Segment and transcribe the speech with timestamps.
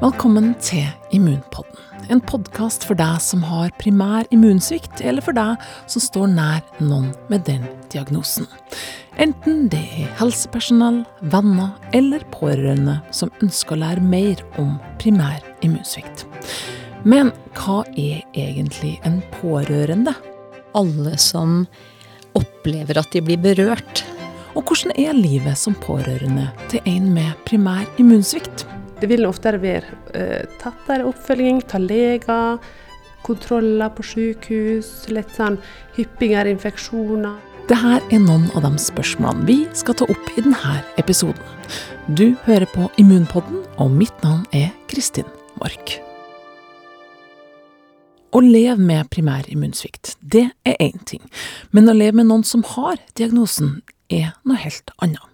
[0.00, 1.76] Velkommen til Immunpodden.
[2.08, 5.60] En podkast for deg som har primær immunsvikt, eller for deg
[5.92, 8.48] som står nær noen med den diagnosen.
[9.20, 11.02] Enten det er helsepersonell,
[11.34, 14.72] venner eller pårørende som ønsker å lære mer om
[15.04, 16.24] primær immunsvikt.
[17.04, 17.28] Men
[17.60, 20.16] hva er egentlig en pårørende?
[20.80, 21.66] Alle som
[22.40, 24.06] opplever at de blir berørt.
[24.56, 28.64] Og hvordan er livet som pårørende til en med primær immunsvikt?
[29.00, 32.58] Det vil oftere være eh, tettere oppfølging, ta leger,
[33.24, 35.56] kontroller på sykehus, litt sånn
[35.96, 37.38] hyppigere infeksjoner.
[37.70, 41.40] Dette er noen av de spørsmålene vi skal ta opp i denne episoden.
[42.18, 45.28] Du hører på Immunpodden, og mitt navn er Kristin
[45.60, 45.96] Mork.
[48.30, 51.22] Å leve med primær immunsvikt, det er én ting,
[51.74, 55.24] men å leve med noen som har diagnosen, er noe helt annet.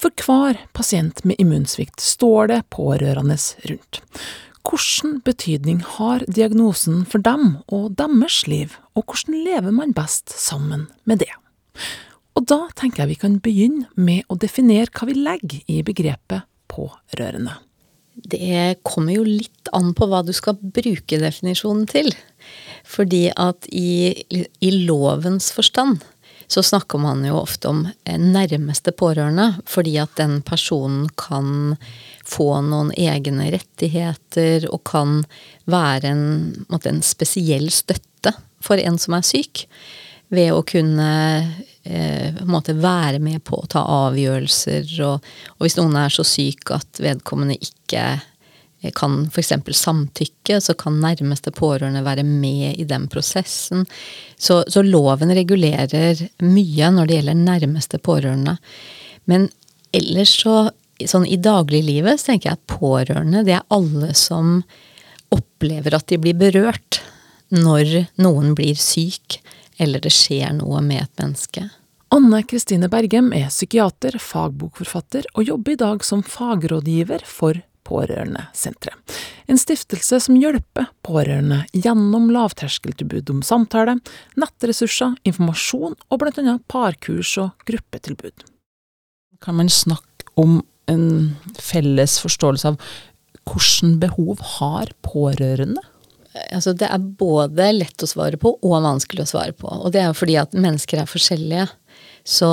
[0.00, 3.38] For hver pasient med immunsvikt står det pårørende
[3.70, 4.02] rundt.
[4.66, 10.88] Hvilken betydning har diagnosen for dem og deres liv, og hvordan lever man best sammen
[11.04, 11.30] med det?
[12.36, 16.44] Og da tenker jeg vi kan begynne med å definere hva vi legger i begrepet
[16.72, 17.54] pårørende.
[18.16, 22.10] Det kommer jo litt an på hva du skal bruke definisjonen til.
[22.86, 26.04] Fordi at i, i lovens forstand
[26.48, 31.76] så snakker man jo ofte om eh, nærmeste pårørende, fordi at den personen kan
[32.26, 35.20] få noen egne rettigheter og kan
[35.70, 36.26] være en,
[36.70, 39.66] en spesiell støtte for en som er syk.
[40.34, 41.10] Ved å kunne
[41.86, 47.02] eh, være med på å ta avgjørelser, og, og hvis noen er så syk at
[47.02, 48.08] vedkommende ikke
[48.94, 49.52] kan f.eks.
[49.78, 53.86] samtykke, så kan nærmeste pårørende være med i den prosessen.
[54.36, 58.56] Så, så, loven regulerer mye når det gjelder nærmeste pårørende.
[59.24, 59.48] Men
[59.96, 60.68] ellers så,
[61.04, 64.60] sånn i dagliglivet, så tenker jeg at pårørende, det er alle som
[65.34, 67.00] opplever at de blir berørt
[67.54, 69.40] når noen blir syk,
[69.78, 71.66] eller det skjer noe med et menneske.
[72.14, 79.16] Anne Kristine Bergem er psykiater, fagbokforfatter og jobber i dag som fagrådgiver for Pårørendesenteret.
[79.46, 83.98] En stiftelse som hjelper pårørende gjennom lavterskeltilbud om samtale,
[84.34, 86.56] nettressurser, informasjon og bl.a.
[86.66, 88.46] parkurs og gruppetilbud.
[89.42, 90.60] Kan man snakke om
[90.90, 92.80] en felles forståelse av
[93.46, 95.82] hvilke behov har pårørende?
[96.52, 99.70] Altså, det er både lett å svare på og vanskelig å svare på.
[99.70, 101.68] Og det er fordi at mennesker er forskjellige.
[102.26, 102.48] Så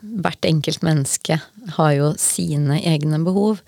[0.00, 1.38] hvert enkelt menneske
[1.76, 3.60] har jo sine egne behov.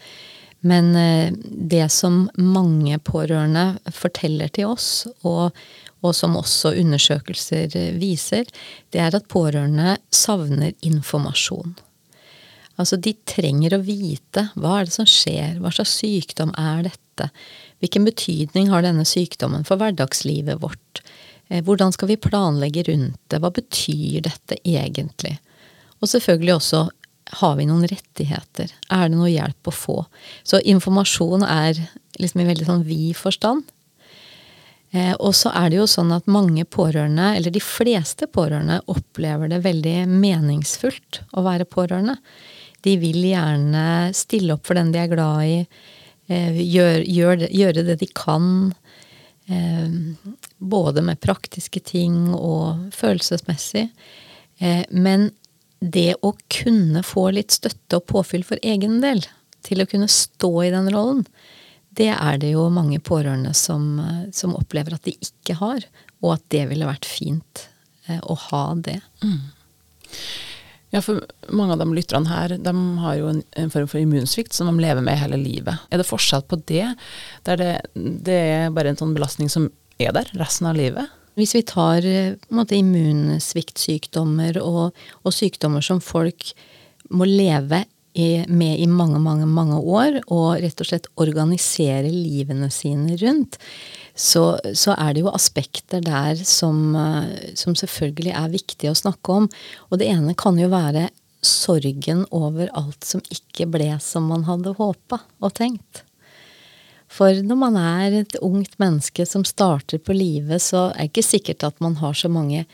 [0.62, 1.33] Men eh,
[1.73, 5.56] det som mange pårørende forteller til oss, og,
[6.03, 8.47] og, som også undersøkelser viser,
[8.95, 11.75] det er at pårørende savner informasjon.
[12.81, 17.29] Altså, de trenger å vite hva er det som skjer, hva slags sykdom er dette,
[17.83, 21.03] hvilken betydning har denne sykdommen for hverdagslivet vårt,
[21.50, 25.37] eh, hvordan skal vi planlegge rundt det, hva betyr dette egentlig?
[26.00, 26.87] Og selvfølgelig også
[27.41, 28.72] har vi noen rettigheter?
[28.93, 29.98] Er det noe hjelp å få?
[30.44, 31.78] Så informasjon er
[32.20, 33.65] liksom i veldig sånn vid forstand.
[34.93, 39.48] Eh, og så er det jo sånn at mange pårørende, eller de fleste pårørende, opplever
[39.48, 42.19] det veldig meningsfullt å være pårørende.
[42.84, 45.59] De vil gjerne stille opp for den de er glad i,
[46.28, 48.75] eh, gjør, gjør, gjøre det de kan.
[49.49, 49.88] Eh,
[50.59, 53.88] både med praktiske ting og følelsesmessig.
[54.59, 55.31] Eh, men
[55.82, 59.25] det å kunne få litt støtte og påfyll for egen del,
[59.66, 61.25] til å kunne stå i den rollen,
[61.98, 63.98] det er det jo mange pårørende som,
[64.32, 65.84] som opplever at de ikke har,
[66.22, 67.66] og at det ville vært fint
[68.06, 69.00] eh, å ha det.
[69.20, 69.43] Mm.
[70.93, 72.72] Ja, for mange av de lytterne her, de
[73.03, 75.84] har jo en, en, form for immunsvikt som de lever med hele livet.
[75.91, 76.84] Er det forskjell på det,
[77.49, 79.70] der det, det er bare en sånn belastning som
[80.00, 81.09] er der resten av livet?
[81.38, 86.53] Hvis vi tar eh, måte, immunsviktsykdommer og, og, sykdommer som folk
[87.12, 92.69] må leve i, med i mange, mange, mange år, og rett og slett organisere livene
[92.73, 93.56] sine rundt,
[94.12, 99.40] så, så er det jo aspekter der som, eh, som selvfølgelig er viktige å snakke
[99.40, 99.49] om.
[99.88, 101.08] Og det ene kan jo være
[101.43, 106.05] sorgen over alt som ikke ble som man hadde håpa og tenkt.
[107.12, 111.26] For når man er et ungt menneske som starter på livet, så er det ikke
[111.26, 112.64] sikkert at man har så mange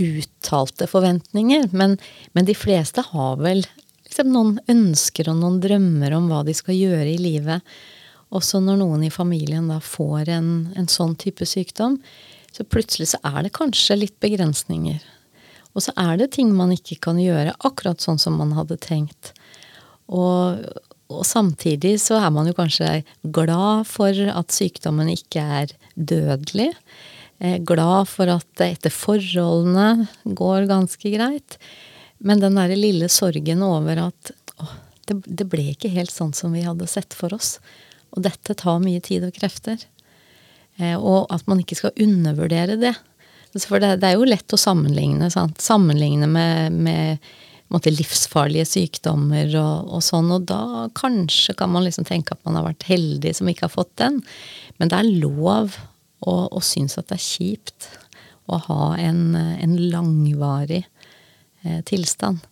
[0.00, 1.68] uttalte forventninger.
[1.76, 1.98] Men,
[2.32, 3.64] men de fleste har vel
[4.06, 7.76] liksom noen ønsker og noen drømmer om hva de skal gjøre i livet.
[8.34, 12.00] Også når noen i familien da får en, en sånn type sykdom,
[12.56, 15.02] så plutselig så er det kanskje litt begrensninger.
[15.76, 19.34] Og så er det ting man ikke kan gjøre akkurat sånn som man hadde tenkt.
[20.08, 20.64] Og,
[21.12, 26.72] og samtidig så er man jo kanskje glad for at sykdommen ikke er dødelig.
[27.38, 31.58] Eh, glad for at det etter forholdene går ganske greit.
[32.18, 34.68] Men den derre lille sorgen over at å,
[35.06, 37.56] det, det, ble ikke helt sånn som vi hadde sett for oss.
[38.16, 39.78] Og dette tar mye tid og krefter.
[40.80, 42.96] Eh, og at man ikke skal undervurdere det.
[43.62, 45.30] For det, det er jo lett å sammenligne.
[45.32, 45.62] Sant?
[45.62, 47.30] Sammenligne med, med
[47.72, 50.30] måte, livsfarlige sykdommer og, og, sånn.
[50.34, 53.74] Og da kanskje kan man liksom tenke at man har vært heldig som ikke har
[53.74, 54.20] fått den.
[54.80, 55.78] Men det er lov
[56.20, 57.88] å, å synes at det er kjipt
[58.46, 60.84] å ha en, en langvarig
[61.64, 62.44] eh, tilstand.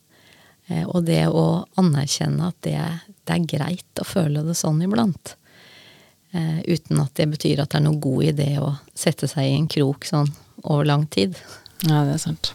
[0.66, 2.78] Eh, og det å anerkjenne at det,
[3.22, 5.36] det, er greit å føle det sånn iblant.
[6.34, 9.58] Eh, uten at det betyr at det er noen god idé å sette seg i
[9.58, 10.32] en krok sånn
[10.64, 11.38] over lang tid.
[11.84, 12.54] Ja, det er sant.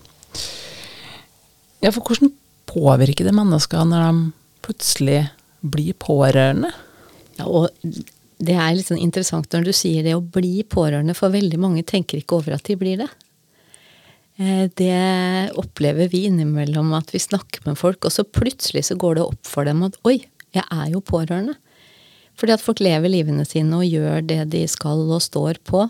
[1.80, 2.34] Ja, for hvordan
[2.70, 5.20] påvirker det mennesker når de plutselig
[5.60, 6.72] blir pårørende?
[7.40, 7.70] Ja, og
[8.40, 11.84] det er litt sånn interessant når du sier det å bli pårørende, for veldig mange
[11.88, 13.10] tenker ikke over at de blir det.
[14.40, 19.20] Eh, det opplever vi innimellom at vi snakker med folk, og så plutselig så går
[19.20, 20.22] det opp for dem at oi,
[20.56, 21.58] jeg er jo pårørende.
[22.40, 25.84] Fordi at folk lever livene sine og gjør det de skal og står på.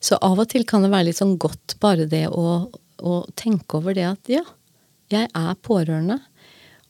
[0.00, 2.70] Så av og til kan det være litt sånn godt bare det å,
[3.04, 4.44] å tenke over det at ja,
[5.12, 6.20] jeg er pårørende.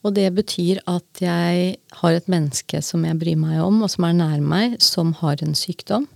[0.06, 4.06] Og det betyr at jeg har et menneske som jeg bryr meg om, og som
[4.06, 6.06] er nær meg, som har en sykdom.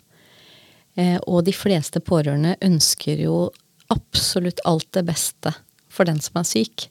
[0.98, 3.48] Eh, og de fleste pårørende ønsker jo
[3.90, 5.54] absolutt alt det beste
[5.90, 6.86] for den som er syk.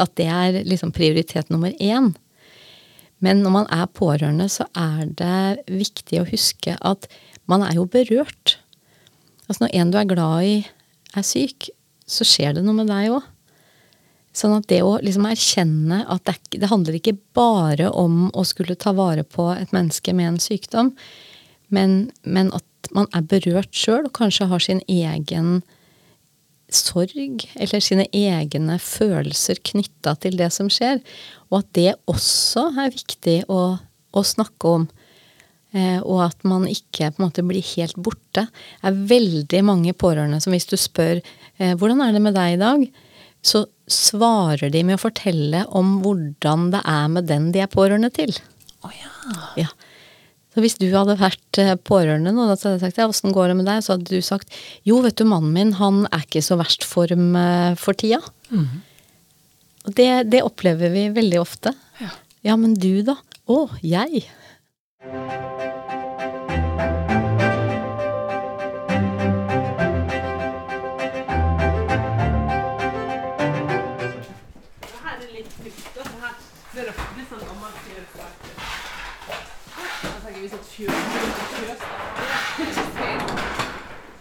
[0.00, 2.12] At det er liksom prioritet nummer én.
[3.22, 7.06] Men når man er pårørende, så er det viktig å huske at
[7.48, 8.58] man er jo berørt.
[9.48, 10.56] Altså når en du er glad i,
[11.16, 11.70] er syk,
[12.08, 13.31] så skjer det noe med deg òg.
[14.32, 18.78] Sånn at det å liksom erkjenne at det, det, handler ikke bare om å skulle
[18.80, 20.94] ta vare på et menneske med en sykdom,
[21.72, 25.60] men, men at man er berørt sjøl og kanskje har sin egen
[26.72, 31.00] sorg eller sine egne følelser knytta til det som skjer.
[31.52, 34.88] Og at det også er viktig å, å snakke om.
[35.72, 38.46] Eh, og at man ikke på en måte blir helt borte.
[38.48, 42.56] Det er veldig mange pårørende som hvis du spør eh, hvordan er det med deg
[42.56, 42.84] i dag,
[43.42, 48.12] så svarer de med å fortelle om hvordan det er med den de er pårørende
[48.14, 48.30] til.
[48.86, 49.10] Oh, ja.
[49.64, 49.72] ja.
[50.52, 53.50] Så hvis du hadde vært eh, pårørende nå, så hadde jeg sagt ja, åssen går
[53.50, 53.82] det med deg?
[53.84, 54.52] Så hadde du sagt
[54.88, 58.20] jo, vet du, mannen min han er ikke så verst form eh, for tida.
[58.52, 58.82] Mm.
[59.88, 61.72] Og det, det, opplever vi veldig ofte.
[62.02, 62.12] Ja.
[62.52, 63.16] ja, men du da?
[63.50, 64.26] Å, jeg?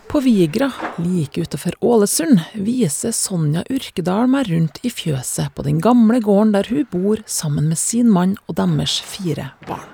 [0.08, 6.20] På Vigra, like utenfor Ålesund, viser Sonja Urkedal meg rundt i fjøset på den gamle
[6.20, 9.88] gården der hun bor sammen med sin mann og deres fire barn.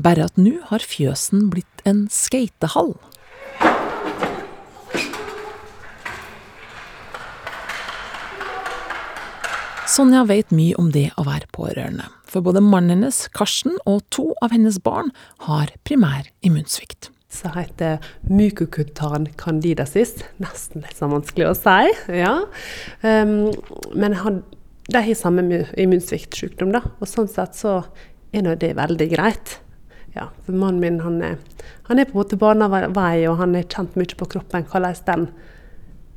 [0.00, 2.94] Bare at nå har fjøsen blitt en skatehall.
[9.98, 14.28] Sonja vet mye om det å være pårørende, for både mannen hennes, Karsten, og to
[14.44, 15.08] av hennes barn
[15.48, 17.98] har primær immunsvikt som heter
[18.30, 20.14] mykokutan candidasis.
[20.38, 21.90] Nesten litt så vanskelig å si.
[22.20, 22.30] ja.
[23.02, 23.50] Um,
[23.98, 24.38] men han,
[24.86, 26.84] de har samme immunsviktsykdom, da.
[27.02, 27.80] Og sånn sett så
[28.30, 29.58] er nå det veldig greit.
[30.14, 31.36] Ja, for mannen min han er,
[31.90, 35.30] han er på en måte barnevei, og han har kjent mye på kroppen hvordan den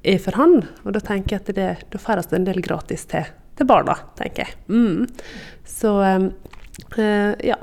[0.06, 0.60] er for han.
[0.86, 3.26] Og da tenker jeg at det, da får vi en del gratis til,
[3.62, 4.58] til barna, tenker jeg.
[4.72, 5.06] Mm.
[5.70, 6.32] Så um,
[6.98, 7.60] uh, ja.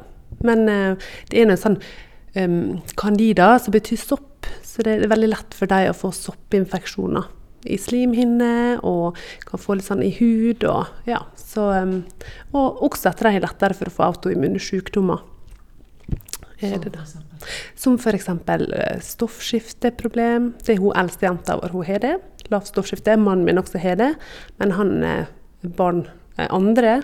[0.46, 1.80] Men uh, det er noe sånn
[2.38, 4.46] um, candida, som betyr sopp.
[4.62, 7.34] Så det er veldig lett for dem å få soppinfeksjoner
[7.68, 10.62] i slimhinne, og kan få litt sånn i hud.
[10.68, 11.98] Og, ja, så, um,
[12.54, 15.24] og også at de er lettere for å få autoimmune sykdommer.
[16.58, 16.82] Er?
[17.78, 18.28] Som f.eks.
[18.28, 20.52] Eh, stoffskifteproblem.
[20.58, 22.14] Det er hun eldste jenta vår, hun har det.
[22.50, 23.14] Lavt stoffskifte.
[23.20, 24.08] Mannen min også har det.
[24.58, 24.96] Men han
[25.62, 26.06] barn
[26.46, 27.00] andre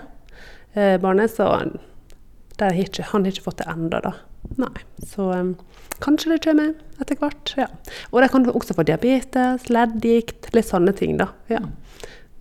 [0.73, 1.43] eh, barnet, så
[2.59, 4.13] har ikke, han har ikke fått det ennå, da.
[4.61, 4.73] Nei.
[5.03, 5.55] Så um,
[6.03, 7.55] kanskje det kommer etter hvert.
[7.59, 7.69] Ja.
[8.11, 11.31] Og de kan også få diabetes, leddgikt, litt sånne ting, da.
[11.51, 11.63] Ja.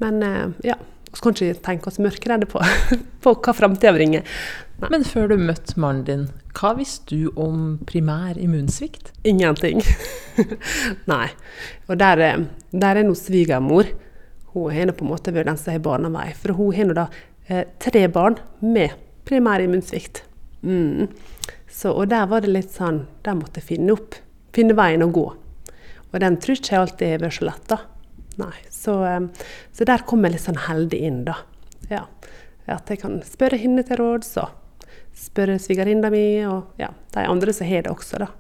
[0.03, 0.81] Men eh, ja.
[1.15, 2.59] Vi kan ikke tenke oss mørkeredde på,
[3.23, 4.25] på hva framtida bringer.
[4.83, 4.89] Nei.
[4.91, 6.25] Men før du møtte mannen din,
[6.59, 9.13] hva visste du om primær immunsvikt?
[9.23, 9.79] Ingenting.
[11.13, 11.29] Nei.
[11.87, 12.25] Og der,
[12.75, 13.87] der er nå svigermor.
[14.55, 16.29] Hun har på en måte vært den som har bana vei.
[16.39, 17.09] For hun har nå da
[17.49, 18.95] eh, tre barn med
[19.27, 20.23] primær immunsvikt.
[20.63, 21.09] Mm.
[21.71, 24.15] Så, og der var det litt sånn Der måtte jeg finne opp.
[24.55, 25.27] Finne veien å gå.
[26.13, 27.81] Og den tror ikke jeg alltid har vært så lett, da.
[28.39, 28.55] Nei.
[28.71, 31.41] Så, eh, så, der kom jeg litt sånn heldig inn, da.
[31.91, 32.05] Ja.
[32.71, 34.87] At jeg kan spørre henne til råds, og
[35.19, 38.31] spørre svigerinna mi, og ja, de andre som har det også, da.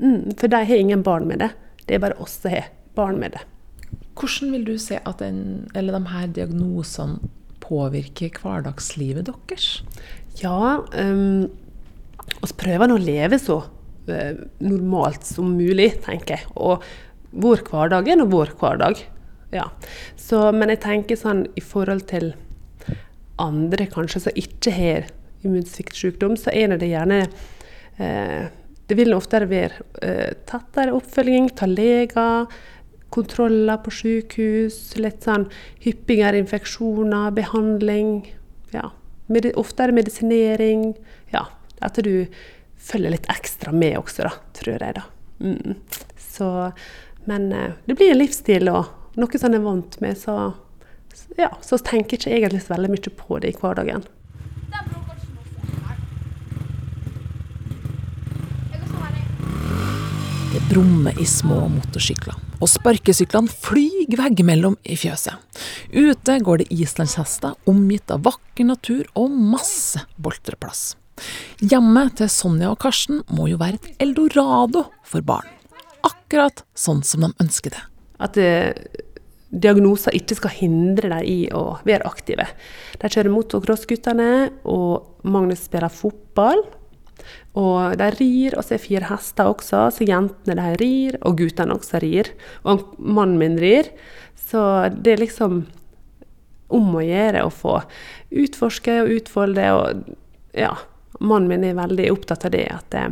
[0.00, 1.52] Mm, for de har ingen barn med det.
[1.86, 3.44] Det er bare oss som har barn med det.
[4.16, 9.82] Hvordan vil du se at den, de her diagnosene påvirker hverdagslivet deres?
[10.40, 11.48] Ja, um,
[12.40, 16.48] vi prøver å leve så uh, normalt som mulig, tenker jeg.
[16.56, 16.84] Og
[17.36, 19.02] vår hverdag er nå vår hverdag.
[19.54, 19.68] Ja.
[20.18, 22.32] Så, men jeg tenker sånn i forhold til
[23.42, 25.10] andre kanskje som ikke har
[25.44, 27.26] immunsviktsykdom, så er det gjerne
[28.00, 28.46] uh,
[28.86, 32.46] Det vil oftere være uh, tettere oppfølging, ta leger
[33.10, 35.48] kontroller på sykehus, litt sånn
[35.84, 38.18] hyppigere infeksjoner, behandling.
[38.74, 38.90] Ja.
[39.26, 40.94] Med, oftere medisinering.
[41.32, 41.46] Ja,
[41.80, 42.26] at du
[42.76, 44.98] følger litt ekstra med også, da, tror jeg.
[44.98, 45.06] da.
[45.40, 45.76] Mm.
[46.20, 46.50] Så,
[47.24, 50.36] men eh, det blir en livsstil og noe som jeg er vant med, så,
[51.40, 54.06] ja, så tenker jeg ikke egentlig så veldig mye på det i hverdagen.
[60.56, 65.34] Det brummer i små motorsykler og sparkesyklene flyr veggimellom i fjøset.
[65.92, 70.94] Ute går det islandshester omgitt av vakker natur og masse boltreplass.
[71.64, 75.48] Hjemmet til Sonja og Karsten må jo være et eldorado for barn.
[76.06, 77.82] Akkurat sånn som de ønsker det.
[78.22, 78.72] At eh,
[79.50, 82.46] diagnoser ikke skal hindre dem i å være aktive.
[83.00, 84.30] De kjører motocross-guttene,
[84.68, 86.62] og Magnus spiller fotball.
[87.56, 91.76] Og de rir, og så er fire hester også, så jentene de rir, og guttene
[91.76, 92.30] også rir.
[92.68, 93.90] Og mannen min rir.
[94.36, 94.60] Så
[94.92, 95.64] det er liksom
[96.76, 97.78] om å gjøre å få
[98.34, 99.66] utforske og utfolde.
[99.72, 100.74] Og ja,
[101.20, 102.66] mannen min er veldig opptatt av det.
[102.74, 103.06] At det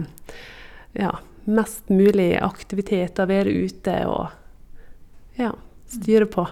[1.00, 1.16] ja,
[1.48, 5.54] mest mulig aktivitet, å være ute og ja,
[5.90, 6.46] styre på.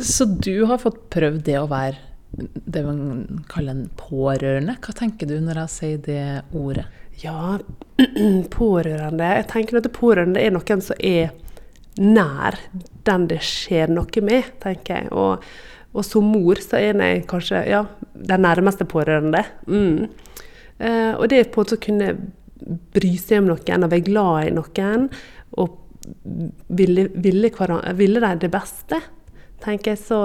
[0.00, 4.76] Så du har fått prøvd det å være det man kaller en pårørende.
[4.82, 6.24] Hva tenker du når jeg sier det
[6.56, 6.86] ordet?
[7.20, 7.58] Ja,
[8.54, 11.34] pårørende Jeg tenker at pårørende er noen som er
[12.00, 12.56] nær
[13.04, 15.10] den det skjer noe med, tenker jeg.
[15.12, 15.44] Og,
[15.92, 17.84] og som mor så er jeg kanskje ja,
[18.14, 19.42] den nærmeste pårørende.
[19.66, 20.06] Mm.
[20.78, 22.12] Eh, og det er på en måte å kunne
[22.94, 25.08] bry seg om noen og være glad i noen.
[25.60, 25.78] Og
[26.68, 27.50] ville, ville,
[27.98, 29.00] ville de det beste,
[29.64, 30.02] tenker jeg.
[30.06, 30.22] Så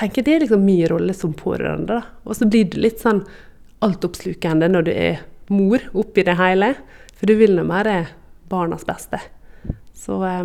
[0.00, 2.00] tenker det er liksom min rolle som pårørende.
[2.24, 3.22] Og så blir det litt sånn
[3.84, 6.74] altoppslukende når du er mor oppi det hele.
[7.18, 7.96] For du vil nå være
[8.50, 9.20] barnas beste.
[9.94, 10.44] Så, eh,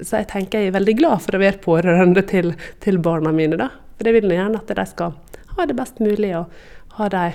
[0.00, 3.60] så, jeg tenker jeg er veldig glad for å være pårørende til, til barna mine.
[3.60, 3.70] da.
[3.98, 5.14] For jeg vil gjerne at de skal
[5.54, 6.50] ha det best mulig og
[6.98, 7.26] ha de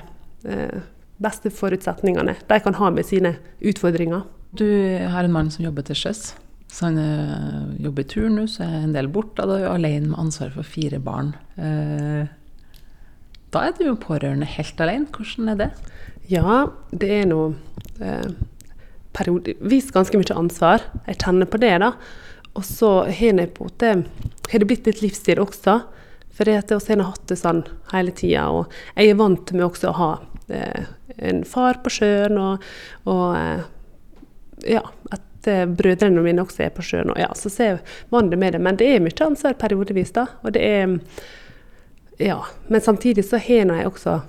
[0.50, 0.82] eh,
[1.20, 4.26] beste forutsetningene de kan ha med sine utfordringer.
[4.52, 4.66] Du
[5.14, 6.32] har en mann som jobber til sjøs.
[6.70, 10.68] Så han øh, jobber turnus, er en del borte, og er alene med ansvar for
[10.68, 11.34] fire barn.
[11.58, 12.30] Eh,
[13.50, 15.10] da er du jo pårørende helt alene.
[15.10, 15.70] Hvordan er det?
[16.30, 17.42] Ja, det er nå
[18.06, 18.34] eh,
[19.18, 20.86] periodevis ganske mye ansvar.
[21.08, 21.96] Jeg kjenner på det, da.
[22.58, 23.40] Og så har
[24.62, 25.80] det blitt litt livsstil også.
[26.36, 28.46] For det at jeg har hatt det sånn hele tida.
[28.54, 30.12] Og jeg er vant med også å ha
[30.54, 30.86] eh,
[31.18, 32.70] en far på sjøen og,
[33.10, 33.66] og eh,
[34.78, 37.14] ja, at brødrene mine også er på sjøen.
[37.20, 37.80] Ja, så ser
[38.10, 38.62] mannen det med det.
[38.62, 40.28] Men det er mye ansvar periodevis, da.
[40.44, 41.00] Og det er
[42.20, 42.44] Ja.
[42.68, 44.22] Men samtidig så har jeg også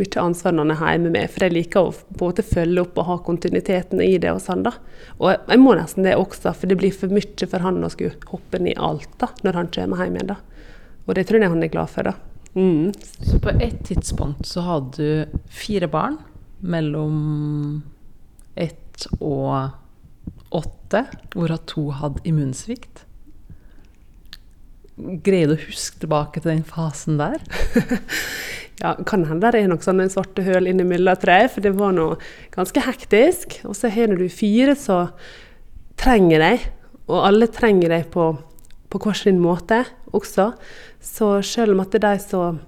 [0.00, 3.06] mye ansvar når jeg er hjemme med, for jeg liker å både følge opp og
[3.06, 4.32] ha kontinuiteten i det.
[4.32, 4.72] Og sånn da.
[5.18, 8.16] Og jeg må nesten det også, for det blir for mye for han å skulle
[8.32, 10.32] hoppe inn i alt når han kommer hjem igjen.
[10.34, 10.36] da.
[11.06, 12.02] Og det tror jeg han er glad for.
[12.10, 12.14] da.
[12.54, 12.90] Mm.
[13.22, 16.18] Så på et tidspunkt så hadde du fire barn
[16.60, 17.82] mellom
[18.56, 19.70] ett og
[20.90, 23.04] åtte, hvorav to hadde immunsvikt.
[25.24, 27.38] Greier du å huske tilbake til den fasen der?
[28.82, 31.46] ja, kan hende det er noen sånne svarte høl innimellom, tre.
[31.48, 32.18] For det var noe
[32.52, 33.60] ganske hektisk.
[33.64, 35.14] Og så har du fire som
[36.00, 36.66] trenger deg,
[37.10, 38.32] og alle trenger deg på,
[38.90, 40.52] på hver sin måte også.
[41.00, 42.60] Så selv om at det er de som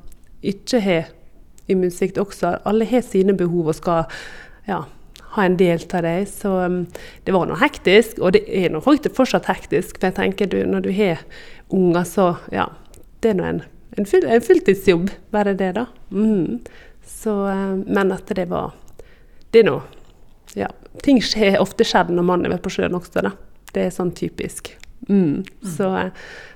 [0.43, 1.13] ikke har
[1.71, 4.09] immunsvikt også, alle har sine behov og skal
[4.67, 4.83] ja,
[5.37, 6.27] ha en del av dem.
[6.27, 6.87] Så um,
[7.25, 9.99] det var noe hektisk, og det er nå fortsatt hektisk.
[9.99, 11.23] For jeg tenker du, når du har
[11.73, 12.69] unger, så ja,
[13.25, 13.63] det er nå en,
[13.97, 15.87] en, full, en, fulltidsjobb, bare det, da.
[16.11, 16.61] Mm.
[17.07, 18.77] Så, um, men at det var
[19.53, 19.81] Det er nå
[20.55, 20.69] Ja,
[21.03, 23.35] ting skjer ofte skjedd når mannen er på sjøen også, da.
[23.73, 24.75] Det er sånn typisk.
[25.09, 25.43] Mm.
[25.65, 26.13] Så, uh,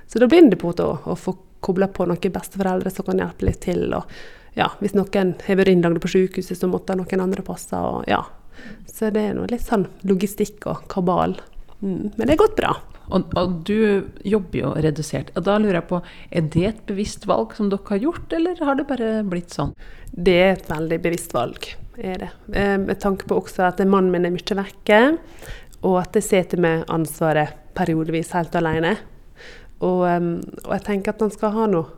[0.07, 1.33] så, da blir det på å, å få
[1.65, 3.87] kobla på noen besteforeldre som kan hjelpe litt til.
[3.97, 4.05] og
[4.57, 7.77] ja, hvis noen har vært innlagt på sykehuset, så måtte noen andre passe.
[7.77, 8.23] Og, ja.
[8.97, 11.35] Så det er noe litt sånn logistikk og kabal.
[11.81, 12.13] Mm.
[12.15, 12.71] Men det er gått bra.
[13.07, 15.29] Og, og, du jobber jo redusert.
[15.37, 15.99] Og da lurer jeg på,
[16.33, 19.75] er det et bevisst valg som dere har gjort, eller har det bare blitt sånn?
[20.11, 21.69] Det er et veldig bevisst valg,
[22.01, 22.31] er det.
[22.51, 24.99] Eh, med tanke på også at mannen min er mye vekke,
[25.87, 28.97] og at jeg sitter med ansvaret periodevis helt alene.
[29.77, 30.31] Og, um,
[30.65, 31.93] og jeg tenker at man skal ha noe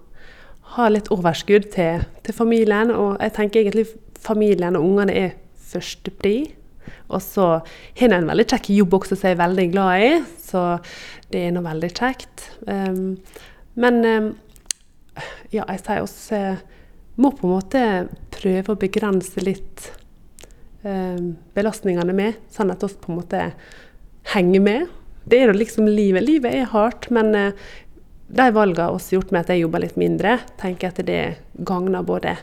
[0.76, 2.92] ha litt overskudd til, til, familien.
[2.94, 3.88] Og jeg tenker egentlig
[4.20, 5.32] familien og ungene er
[5.72, 6.36] førstepri.
[7.10, 10.12] Og så har jeg en veldig kjekk jobb også som jeg er veldig glad i,
[10.46, 10.64] så
[11.34, 12.46] det er nå veldig kjekt.
[12.70, 13.18] Um,
[13.80, 14.30] men um,
[15.54, 16.44] ja, jeg sier også
[17.20, 17.84] må på en måte
[18.32, 19.90] prøve å begrense litt
[20.86, 23.44] um, belastningene med, sånn at vi på en måte
[24.36, 24.88] henger med.
[25.30, 26.24] Det er jo liksom livet.
[26.26, 27.68] Livet er hardt, men uh,
[28.30, 31.22] de valgene vi har gjort med at jeg jobber litt mindre, tenker jeg at det
[31.66, 32.38] gagner både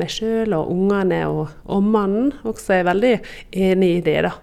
[0.00, 2.32] meg sjøl og ungene og, og, mannen.
[2.48, 3.16] Også er veldig
[3.70, 4.34] enig i det, da.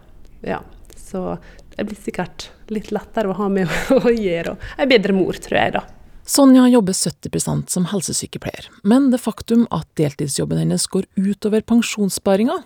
[0.46, 0.60] Ja,
[0.98, 1.38] så
[1.76, 4.56] det blir sikkert litt lettere å ha med å gjøre.
[4.56, 5.86] Og ei bedre mor, tror jeg, da.
[6.30, 12.60] Sonja jobber 70% som helsesykepleier, men det faktum at deltidsjobben hennes går utover pensjonssparinga,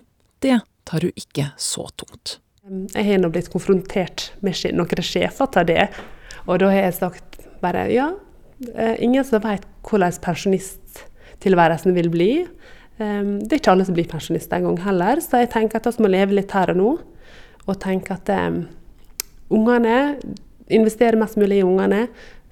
[0.44, 2.42] det tar hun ikke så tungt.
[2.68, 5.88] Jeg har nå blitt konfrontert med noen sjefer til det,
[6.44, 8.10] og da har jeg sagt bare ja,
[8.74, 12.32] eh, ingen som vet hvordan pensjonisttilværelsen vil bli.
[13.02, 15.98] Um, det er ikke alle som blir pensjonister en gang heller, så jeg tenker at
[15.98, 16.94] vi må leve litt her og nå.
[17.64, 18.66] Og tenke at um,
[19.54, 20.00] ungene
[20.74, 22.06] Investere mest mulig i ungene,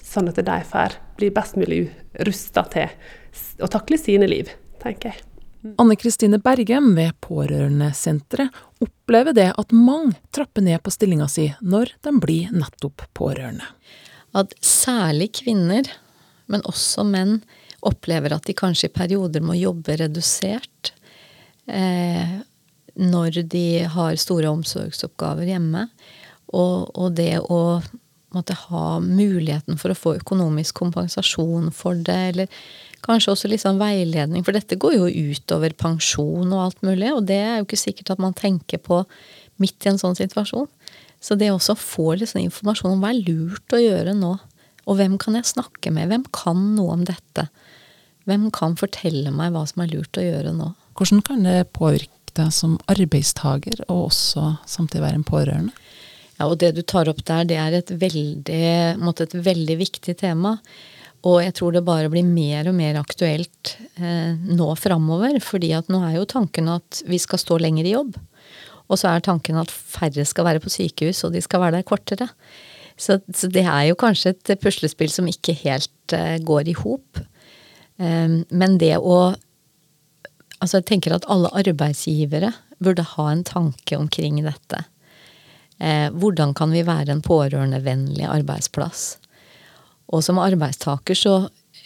[0.03, 1.85] sånn at de får bli best mulig
[2.27, 2.91] rusta til
[3.63, 4.51] å takle sine liv,
[4.83, 5.23] tenker jeg.
[5.63, 5.77] Mm.
[5.79, 11.95] Anne Kristine Bergem ved Pårørendesenteret opplever det at mange trapper ned på stillinga si når
[12.03, 13.71] de blir nettopp pårørende
[14.37, 15.87] at særlig kvinner,
[16.51, 17.41] men også menn,
[17.81, 20.93] opplever at de kanskje i perioder må jobbe redusert
[21.67, 22.39] eh,
[23.01, 25.87] når de har store omsorgsoppgaver hjemme.
[26.51, 27.81] Og, og det å
[28.35, 32.61] måtte ha muligheten for å få økonomisk kompensasjon for det, eller
[33.03, 37.25] kanskje også litt sånn veiledning, for dette går jo utover pensjon og alt mulig, og
[37.27, 39.01] det er jo ikke sikkert at man tenker på
[39.61, 40.69] midt i en sånn situasjon.
[41.21, 44.35] Så det også å få litt sånn informasjon om hva er lurt å gjøre nå,
[44.89, 47.49] og hvem kan jeg snakke med, hvem kan noe om dette?
[48.31, 50.71] Hvem kan fortelle meg hva som er lurt å gjøre nå?
[50.95, 55.73] Hvordan kan det påvirke deg som arbeidstaker, og også samtidig være en pårørende?
[56.37, 60.15] Ja, og Det du tar opp der, det er et veldig, måtte et veldig viktig
[60.17, 60.55] tema.
[61.27, 65.37] Og jeg tror det bare blir mer og mer aktuelt eh, nå framover.
[65.43, 68.15] fordi at nå er jo tanken at vi skal stå lenger i jobb.
[68.89, 71.87] Og så er tanken at færre skal være på sykehus, og de skal være der
[71.87, 72.27] kortere.
[72.97, 77.21] Så, så det er jo kanskje et puslespill som ikke helt eh, går i hop.
[78.01, 79.35] Um, men det å
[80.61, 82.51] Altså, jeg tenker at alle arbeidsgivere
[82.85, 84.83] burde ha en tanke omkring dette.
[85.81, 89.15] Eh, hvordan kan vi være en pårørendevennlig arbeidsplass?
[90.13, 91.33] Og som arbeidstaker så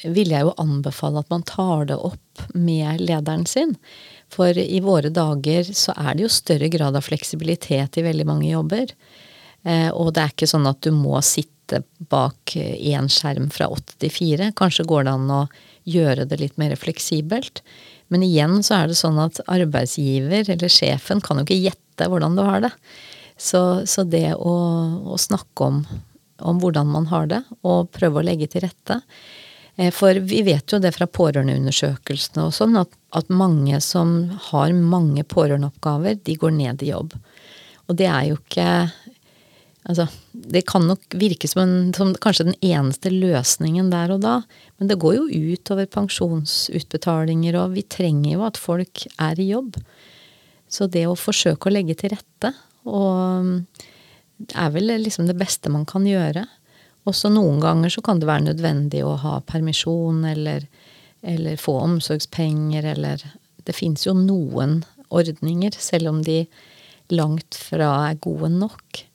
[0.04, 3.78] vil jeg jo anbefale at man tar det opp med lederen sin.
[4.34, 8.50] For i våre dager så er det jo større grad av fleksibilitet i veldig mange
[8.50, 8.92] jobber.
[9.64, 11.55] Eh, og det er ikke sånn at du må sitte
[12.12, 14.52] bak én skjerm fra åtte til fire.
[14.58, 15.42] Kanskje går det an å
[15.90, 17.64] gjøre det litt mer fleksibelt.
[18.14, 22.38] Men igjen så er det sånn at arbeidsgiver eller sjefen kan jo ikke gjette hvordan
[22.38, 22.74] du har det.
[23.38, 24.54] Så, så det å,
[25.12, 25.82] å snakke om,
[26.40, 29.02] om, hvordan man har det, og prøve å legge til rette,
[29.76, 34.16] Eh, for vi vet jo det fra pårørendeundersøkelsene og sånn, at, at, mange som
[34.50, 37.16] har mange pårørendeoppgaver, de går ned i jobb.
[37.86, 38.70] Og det er jo ikke
[39.86, 44.40] Altså, det kan nok virke som, en, som kanskje den eneste løsningen der og da,
[44.80, 49.52] men det går jo ut over pensjonsutbetalinger, og vi trenger jo at folk er i
[49.52, 49.78] jobb.
[50.66, 52.56] Så det å forsøke å legge til rette,
[52.90, 53.62] og
[54.58, 56.48] er vel liksom det beste man kan gjøre.
[57.06, 60.66] Også noen ganger så kan det være nødvendig å ha permisjon eller,
[61.22, 63.22] eller få omsorgspenger eller
[63.66, 66.44] Det fins jo noen ordninger, selv om de
[67.10, 69.06] langt fra er gode nok.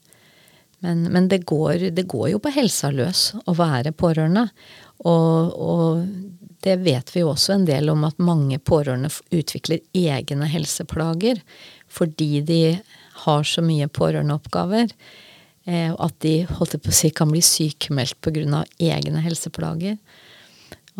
[0.81, 4.47] Men, men det, går, det, går, jo på helsa løs å være pårørende.
[5.05, 6.07] Og, og,
[6.61, 11.41] det vet vi jo også en del om at mange pårørende utvikler egne helseplager
[11.89, 12.61] fordi de
[13.25, 14.93] har så mye pårørendeoppgaver.
[15.65, 18.65] Eh, at de holdt på å si, kan bli sykemeldt pga.
[18.79, 19.97] egne helseplager.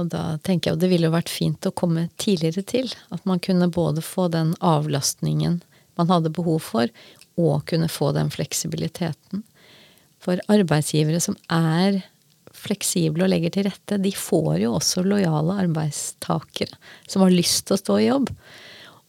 [0.01, 2.93] Og da tenker jeg at det ville vært fint å komme tidligere til.
[3.13, 5.61] At man kunne både få den avlastningen
[6.01, 6.89] man hadde behov for,
[7.37, 9.45] og kunne få den fleksibiliteten.
[10.21, 12.03] For arbeidsgivere som er
[12.61, 16.77] fleksible og legger til rette, de får jo også lojale arbeidstakere
[17.09, 18.33] som har lyst til å stå i jobb.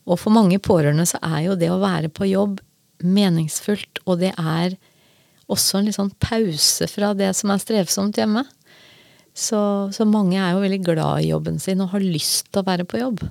[0.08, 2.62] Og for mange pårørende så er jo det å være på jobb
[3.02, 4.78] meningsfullt, og det er
[5.52, 8.46] også en litt sånn pause fra det som er strevsomt hjemme.
[9.34, 9.60] Så,
[9.96, 12.88] så mange er jo veldig glad i jobben sin og har lyst til å være
[12.88, 13.24] på jobb.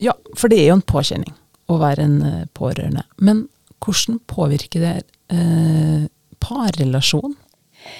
[0.00, 1.34] Ja, for det er jo en påkjenning
[1.70, 3.04] å være en eh, pårørende.
[3.22, 3.44] Men
[3.82, 4.94] hvordan påvirker det
[5.34, 6.06] eh,
[6.42, 7.36] parrelasjon?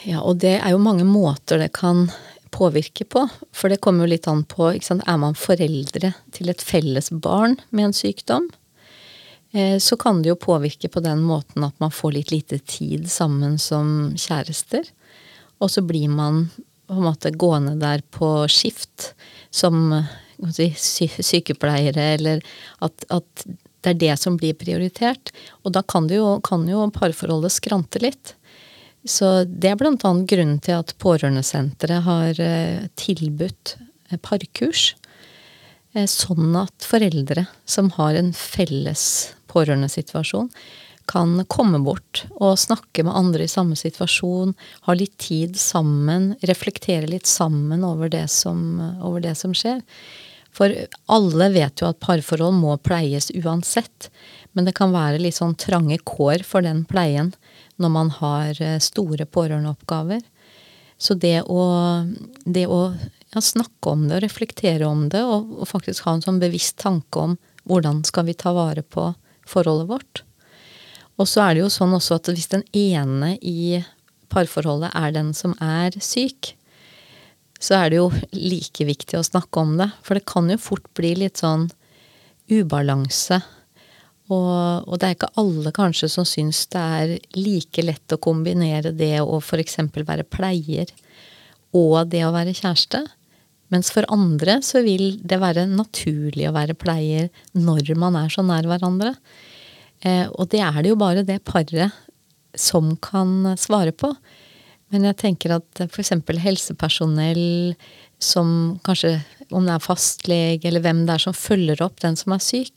[0.05, 2.09] Ja, og det er jo mange måter det kan
[2.51, 3.27] påvirke på.
[3.53, 4.73] For det kommer jo litt an på?
[4.75, 8.49] Er man foreldre til et felles barn med en sykdom,
[9.53, 13.11] eh, så kan det jo påvirke på den måten at man får litt lite tid
[13.11, 14.91] sammen som kjærester.
[15.61, 16.49] Og så blir man
[16.91, 19.13] på en måte gående der på skift
[19.51, 19.93] som
[20.41, 22.41] sykepleiere, eller
[22.81, 23.45] at, at,
[23.81, 25.33] det er det som blir prioritert.
[25.65, 28.35] Og da kan, jo, kan jo parforholdet skrante litt.
[29.09, 29.95] Så det er bl.a.
[29.97, 33.77] grunnen til at Pårørendesenteret har eh, tilbudt
[34.11, 34.91] eh, parkurs.
[35.95, 40.53] Eh, sånn at foreldre som har en felles pårørendesituasjon,
[41.11, 44.53] kan komme bort og snakke med andre i samme situasjon,
[44.87, 49.81] ha litt tid sammen, reflektere litt sammen over det som, over det som skjer.
[50.55, 50.75] For
[51.11, 54.11] alle vet jo at parforhold må pleies uansett,
[54.53, 57.33] men det kan være litt sånn trange kår for den pleien
[57.81, 60.21] når man har eh, store pårørendeoppgaver.
[61.01, 61.63] Så det å,
[62.45, 62.81] det å
[63.33, 66.77] ja, snakke om det og reflektere om det, og, og, faktisk ha en sånn bevisst
[66.83, 67.39] tanke om
[67.71, 69.07] hvordan skal vi ta vare på
[69.49, 70.23] forholdet vårt.
[71.21, 73.81] Og så er det jo sånn også at hvis den ene i
[74.33, 76.55] parforholdet er den som er syk,
[77.61, 79.91] så er det jo like viktig å snakke om det.
[80.07, 81.69] For det kan jo fort bli litt sånn
[82.51, 83.43] ubalanse
[84.31, 88.93] og, og, det er ikke alle kanskje som syns det er like lett å kombinere
[88.95, 89.81] det å f.eks.
[89.97, 90.93] være pleier
[91.75, 93.03] og det å være kjæreste.
[93.71, 98.43] Mens for andre så vil det være naturlig å være pleier når man er så
[98.47, 99.15] nær hverandre.
[100.03, 101.95] Eh, og det er det jo bare det paret
[102.59, 104.13] som kan svare på.
[104.91, 106.13] Men jeg tenker at f.eks.
[106.43, 107.75] helsepersonell
[108.21, 109.17] som kanskje
[109.51, 112.73] om det er fastlege eller hvem det er som følger opp den som er syk,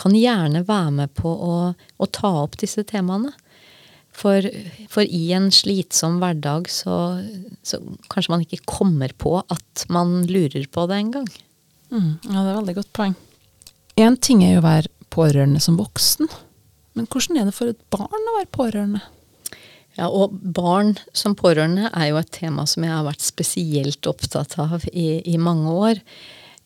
[0.00, 3.32] kan gjerne være med på å, å ta opp disse temaene.
[4.18, 4.42] For,
[4.90, 7.20] for, i en slitsom hverdag så,
[7.62, 7.78] så,
[8.10, 11.28] kanskje man ikke kommer på at man lurer på det engang.
[11.92, 13.14] Mm, ja, det er veldig godt poeng.
[13.98, 16.26] Én ting er jo å være pårørende som voksen,
[16.98, 19.04] men hvordan er det for et barn å være pårørende?
[19.98, 24.54] Ja, og barn som pårørende er jo et tema som jeg har vært spesielt opptatt
[24.62, 26.02] av i, i mange år.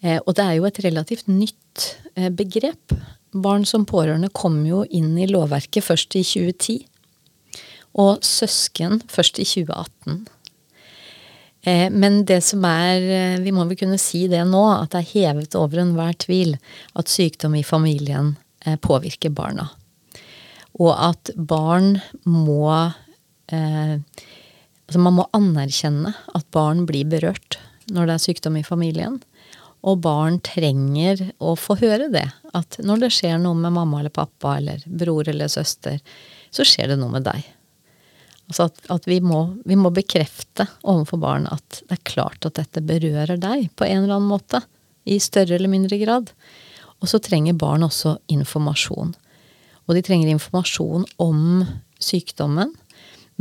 [0.04, 2.92] Eh, og det er jo et relativt nytt eh, begrep.
[3.32, 6.82] Barn som pårørende kom jo inn i lovverket først i 2010.
[8.04, 10.20] Og søsken først i 2018.
[11.62, 15.02] Eh, men det som er eh, Vi må vel kunne si det nå, at det
[15.02, 16.56] er hevet over enhver tvil
[16.98, 18.34] at sykdom i familien
[18.66, 19.70] eh, påvirker barna.
[20.82, 22.66] Og at barn må
[23.48, 23.98] eh,
[24.86, 27.58] altså Man må anerkjenne at barn blir berørt
[27.92, 29.20] når det er sykdom i familien.
[29.82, 32.28] Og barn trenger å få høre det.
[32.54, 35.98] At når det skjer noe med mamma eller pappa eller bror eller søster,
[36.54, 37.42] så skjer det noe med deg.
[38.50, 42.58] Altså at, at vi, må, vi, må, bekrefte overfor barn at det er klart at
[42.58, 44.62] dette berører deg på en eller annen måte.
[45.02, 46.30] I større eller mindre grad.
[47.02, 49.16] Og så trenger barn også informasjon.
[49.88, 51.64] Og de trenger informasjon om
[52.02, 52.70] sykdommen.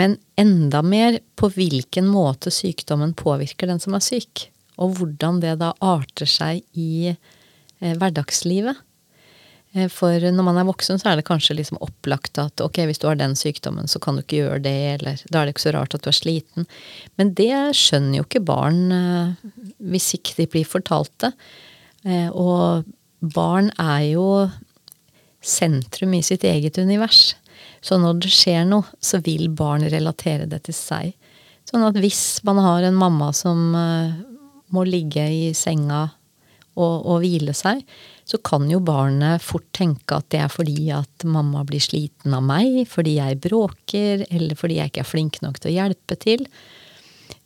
[0.02, 4.48] Men enda mer på hvilken måte sykdommen påvirker den som er syk.
[4.82, 8.80] Og hvordan det da arter seg i eh, hverdagslivet.
[9.74, 13.02] Eh, for når man er voksen, så er det kanskje liksom opplagt at ok, hvis
[13.02, 15.68] du har den sykdommen, så kan du ikke gjøre det, eller da er det ikke
[15.68, 16.68] så rart at du er sliten.
[17.22, 19.46] Men det skjønner jo ikke barn eh,
[19.94, 21.32] hvis ikke de blir fortalt det.
[22.08, 22.90] Eh, og
[23.22, 24.28] barn er jo
[25.42, 27.36] sentrum i sitt eget univers.
[27.82, 31.14] Så når det skjer noe, så vil barn relatere det til seg.
[31.68, 34.14] Sånn at hvis man har en mamma som uh,
[34.74, 36.08] må ligge i senga
[36.72, 37.82] og, og, hvile seg,
[38.28, 42.46] så kan jo barnet fort tenke at det er fordi at mamma blir sliten av
[42.48, 46.46] meg, fordi jeg bråker, eller fordi jeg ikke er flink nok til å hjelpe til.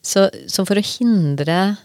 [0.05, 1.77] Så, så for å hindre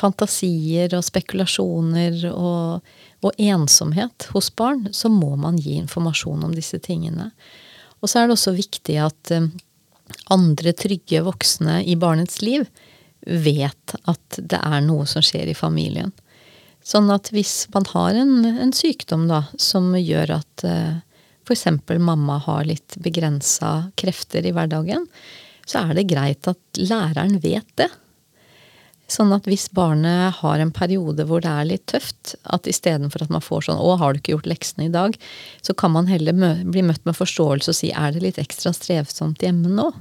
[0.00, 2.88] fantasier og spekulasjoner og,
[3.24, 7.30] og ensomhet hos barn, så må man gi informasjon om disse tingene.
[8.06, 9.48] Og så er det også viktig at eh,
[10.30, 12.68] andre trygge voksne i barnets liv
[13.26, 16.12] vet at det er noe som skjer i familien.
[16.86, 21.00] Sånn at hvis man har en, en sykdom da, som gjør at uh, eh,
[21.42, 21.66] f.eks.
[21.98, 25.08] mamma har litt begrensa krefter i hverdagen,
[25.66, 27.90] så er det greit at læreren vet det.
[29.06, 33.30] Sånn at hvis barnet har en periode hvor det er litt tøft, at istedenfor at
[33.30, 35.14] man får sånn 'Å, har du ikke gjort leksene i dag?'
[35.62, 38.74] så kan man heller mø bli møtt med forståelse og si 'Er det litt ekstra
[38.74, 39.94] strevsomt hjemme nå?'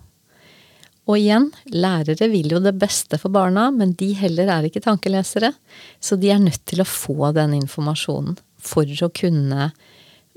[1.05, 5.53] Og igjen, lærere vil jo det beste for barna, men de heller er ikke tankelesere.
[6.01, 9.71] Så de er nødt til å få den informasjonen for å kunne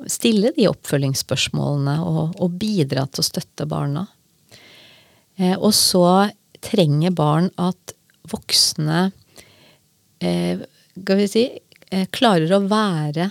[0.06, 4.04] stille de oppfølgingsspørsmålene og, og bidra til å støtte barna.
[5.38, 6.28] Eh, og så
[6.60, 7.94] trenger barn at
[8.30, 9.08] voksne
[10.20, 10.60] eh,
[11.30, 11.44] si,
[11.90, 13.30] eh, klarer å være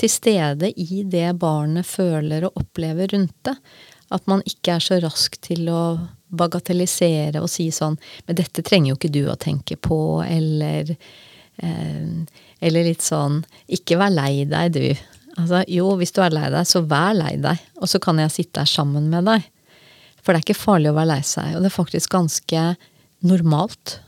[0.00, 3.56] til stede i det barnet føler og opplever rundt det.
[4.10, 5.82] At man ikke er så rask til å
[6.30, 12.10] bagatellisere og si sånn Men dette trenger jo ikke du å tenke på, eller eh,
[12.60, 14.84] Eller litt sånn Ikke vær lei deg, du.
[15.36, 17.58] Altså, jo, hvis du er lei deg, så vær lei deg.
[17.80, 19.46] Og så kan jeg sitte her sammen med deg.
[20.20, 21.54] For det er ikke farlig å være lei seg.
[21.54, 22.64] Og det er faktisk ganske
[23.26, 24.00] normalt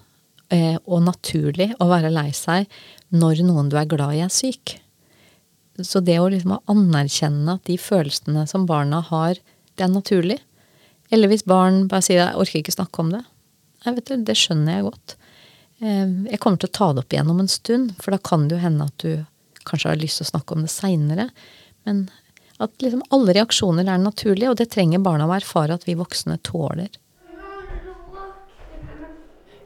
[0.53, 2.67] og naturlig å være lei seg
[3.09, 4.77] når noen du er glad i, er syk.
[5.81, 9.41] Så det å liksom anerkjenne at de følelsene som barna har,
[9.77, 10.39] det er naturlig.
[11.13, 13.25] Eller hvis barn bare sier 'jeg orker ikke snakke om det'.
[13.85, 15.17] Nei, vet du, det skjønner jeg godt.
[15.81, 18.49] Eh, jeg kommer til å ta det opp igjen om en stund, for da kan
[18.49, 19.27] det jo hende at du
[19.65, 21.31] kanskje har lyst til å snakke om det seinere.
[21.85, 22.09] Men
[22.63, 26.39] at liksom alle reaksjoner er naturlige, og det trenger barna å erfare at vi voksne
[26.47, 26.91] tåler.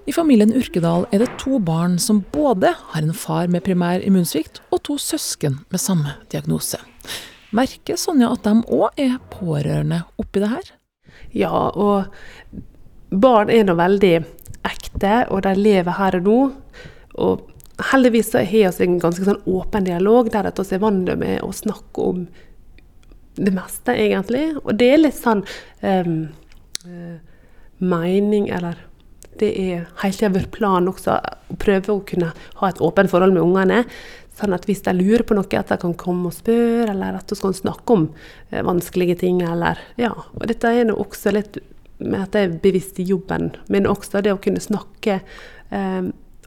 [0.07, 4.61] I familien Urkedal er det to barn som både har en far med primær immunsvikt
[4.71, 6.79] og to søsken med samme diagnose.
[7.51, 10.71] Merker Sonja at de òg er pårørende oppi det her?
[11.35, 12.07] Ja, og
[13.11, 14.15] barn er nå veldig
[14.67, 16.39] ekte, og de lever her og nå.
[17.27, 21.15] Og heldigvis så har vi en ganske sånn åpen dialog der at vi er vant
[21.19, 22.27] med å snakke om
[23.37, 24.53] det meste, egentlig.
[24.63, 25.43] Og det er litt sånn
[25.83, 26.29] um,
[27.83, 28.87] mening, eller
[29.41, 33.37] det er hele tida vår plan også å prøve å kunne ha et åpent forhold
[33.37, 33.83] med ungene.
[34.37, 37.33] Sånn at hvis de lurer på noe, at de kan komme og spørre, eller at
[37.33, 38.09] vi kan snakke om
[38.51, 39.41] eh, vanskelige ting.
[39.47, 40.13] Eller, ja.
[40.13, 41.61] Og dette er nå også litt
[42.05, 45.23] med at jeg er bevisst i jobben, men også det å kunne snakke
[45.73, 46.03] eh,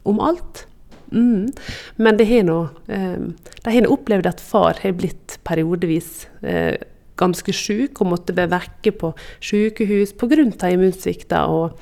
[0.09, 0.65] om alt.
[1.09, 1.49] Mm.
[1.97, 2.59] Men det har nå
[2.93, 6.77] eh, opplevd at far har blitt periodevis eh,
[7.19, 9.11] ganske syk og måtte være vekke på
[9.43, 10.69] sykehus pga.
[10.69, 11.45] immunsvikta.
[11.47, 11.77] og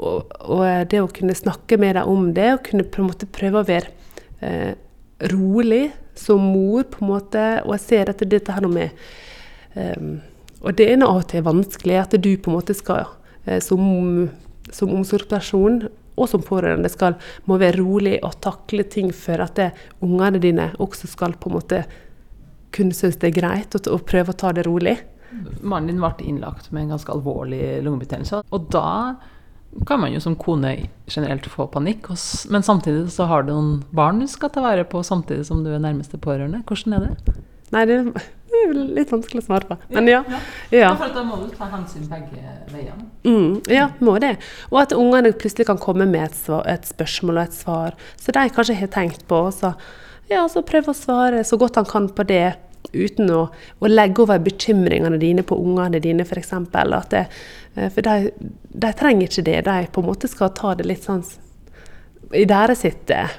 [0.00, 3.28] og, og, det å kunne snakke med dem om det, og kunne på en måte
[3.30, 3.92] prøve å være
[4.40, 4.72] eh,
[5.32, 7.46] rolig som mor, på en måte.
[7.66, 8.96] Og jeg ser at dette her med
[9.76, 10.18] um,
[10.60, 13.12] Og det er av og til vanskelig at du på en måte skal,
[13.46, 13.80] eh, som,
[14.72, 15.82] som omsorgsperson
[16.20, 17.16] og som pårørende, skal,
[17.48, 19.70] må være rolig og takle ting for at det,
[20.04, 21.84] ungene dine også skal på en måte
[22.74, 24.98] kunne synes det er greit, og, og prøve å ta det rolig.
[25.62, 28.42] Mannen din ble innlagt med en ganske alvorlig lungebetennelse.
[28.50, 29.16] Og da
[29.86, 30.74] kan man jo som kone
[31.06, 32.10] generelt få panikk.
[32.50, 35.70] Men samtidig så har du noen barn du skal ta vare på samtidig som du
[35.72, 36.64] er nærmeste pårørende.
[36.66, 37.34] Hvordan er det?
[37.70, 39.78] Nei, det er litt vanskelig å svare på.
[39.94, 40.22] Men ja.
[40.26, 40.40] ja.
[40.74, 40.90] ja.
[40.98, 43.06] For da må du ta hensyn begge veiene.
[43.22, 44.34] Mm, ja, må det.
[44.72, 48.34] Og at ungene plutselig kan komme med et, svar, et, spørsmål og et svar så
[48.34, 49.44] de kanskje har tenkt på.
[49.54, 49.72] Så,
[50.32, 52.48] ja, så prøv å svare så godt han kan på det
[52.92, 53.44] uten å,
[53.78, 56.52] å, legge over bekymringene dine på ungene dine, f.eks.
[56.56, 58.32] Eh, for de,
[58.72, 59.60] de, trenger ikke det.
[59.68, 61.24] De på en måte skal ta det litt sånn
[62.36, 63.32] i deres sitt eh,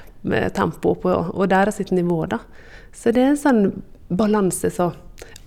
[0.54, 2.24] tempo på, og deres sitt nivå.
[2.26, 2.38] da.
[2.92, 3.64] Så det er en sånn
[4.12, 4.92] balanse som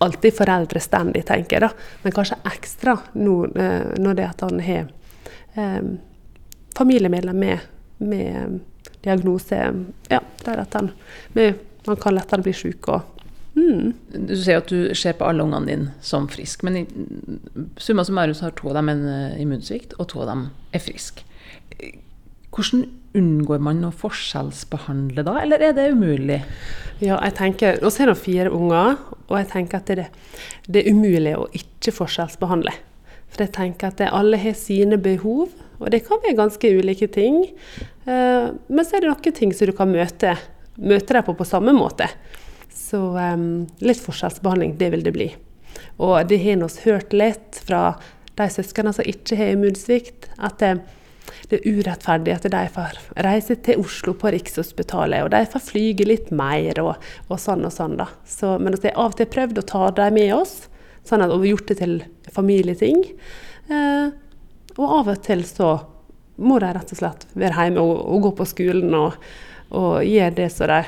[0.04, 1.70] alltid foreldre stendig tenker, da.
[2.04, 4.88] men kanskje ekstra nå eh, når det at han har
[5.56, 5.82] eh,
[6.76, 8.60] familiemedlem med, med
[9.06, 9.62] diagnose
[10.10, 10.92] ja, der at han,
[11.34, 12.90] med, man kan lettere bli syk.
[12.90, 13.15] og
[13.56, 13.94] Mm.
[14.28, 16.86] Du ser at du ser på alle ungene dine som friske, men i
[17.80, 20.84] summa summarum så har to av dem en eh, immunsvikt, og to av dem er
[20.84, 21.24] friske.
[22.56, 26.42] Hvordan unngår man å forskjellsbehandle da, eller er det umulig?
[27.04, 30.10] Ja, jeg tenker, Nå er det fire unger, og jeg tenker at det,
[30.68, 32.76] det, er umulig å ikke forskjellsbehandle.
[33.32, 37.42] For jeg tenker at alle har sine behov, og det kan være ganske ulike ting.
[38.08, 40.36] Eh, men så er det noen ting som du kan møte,
[40.76, 42.08] møte deg på på samme måte.
[42.96, 45.26] Så um, litt forskjellsbehandling, det vil det bli.
[46.00, 47.98] Og det har vi hørt litt fra
[48.40, 50.70] de søsknene som ikke har immunsvikt, at det,
[51.52, 56.08] det, er urettferdig at de får reise til Oslo på Rikshospitalet, og de får flyge
[56.08, 56.94] litt mer og,
[57.28, 57.98] og sånn og sånn.
[58.00, 58.08] da.
[58.24, 60.54] Så, men vi har av og til prøvd å ta dem med oss,
[61.04, 61.98] sånn at vi gjort det til
[62.32, 63.04] familieting.
[63.68, 64.06] Eh,
[64.78, 65.74] og av og til så
[66.40, 69.20] må de rett og slett være hjemme og, og gå på skolen og,
[69.76, 70.80] og gjøre det som de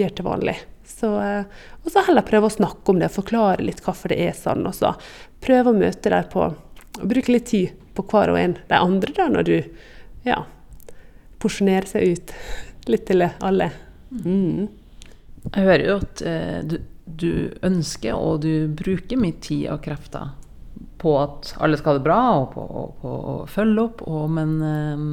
[0.00, 0.56] gjør til vanlig.
[0.98, 4.34] Så, eh, og så heller prøve å snakke om det, forklare litt hvorfor det er
[4.36, 4.66] sånn.
[4.66, 4.94] Og så
[5.44, 6.48] prøve å møte dem på
[6.98, 9.56] og Bruke litt tid på hver og en de andre da, når du
[10.26, 10.40] ja,
[11.42, 12.34] porsjonerer seg ut
[12.90, 13.70] litt til alle.
[14.10, 14.66] Mm.
[15.52, 17.32] Jeg hører jo at eh, du, du,
[17.66, 20.32] ønsker og du bruker mye tid og krefter
[20.98, 24.24] på at alle skal ha det bra, og på, og på å følge opp, og,
[24.34, 25.04] men eh,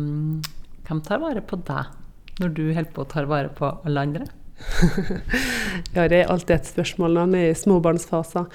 [0.88, 4.30] hvem tar vare på deg når du holder på å ta vare på alle andre?
[5.96, 8.50] ja, det er alltid et spørsmål når man er i småbarnsfaser.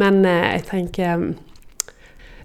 [0.00, 1.26] Men eh, jeg tenker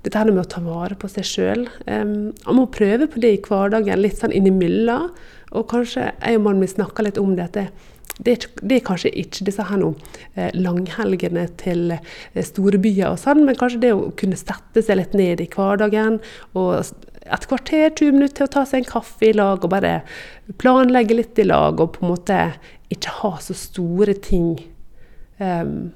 [0.03, 1.67] dette her med å ta vare på seg sjøl.
[1.85, 5.09] Um, man må prøve på det i hverdagen, litt sånn innimellom.
[5.57, 7.69] Og kanskje jeg og mannen min snakker litt om dette.
[8.19, 9.93] Det er, det er, kanskje ikke disse her nå,
[10.35, 14.99] eh, langhelgene til eh, store byer og sånn, men kanskje det å kunne sette seg
[14.99, 16.19] litt ned i hverdagen.
[16.59, 16.83] og
[17.29, 20.01] et kvarter, 20 minutter til å ta seg en kaffe i lag og bare
[20.61, 21.79] planlegge litt i lag.
[21.79, 22.39] Og på en måte
[22.93, 24.55] ikke ha så store ting
[25.37, 25.91] um,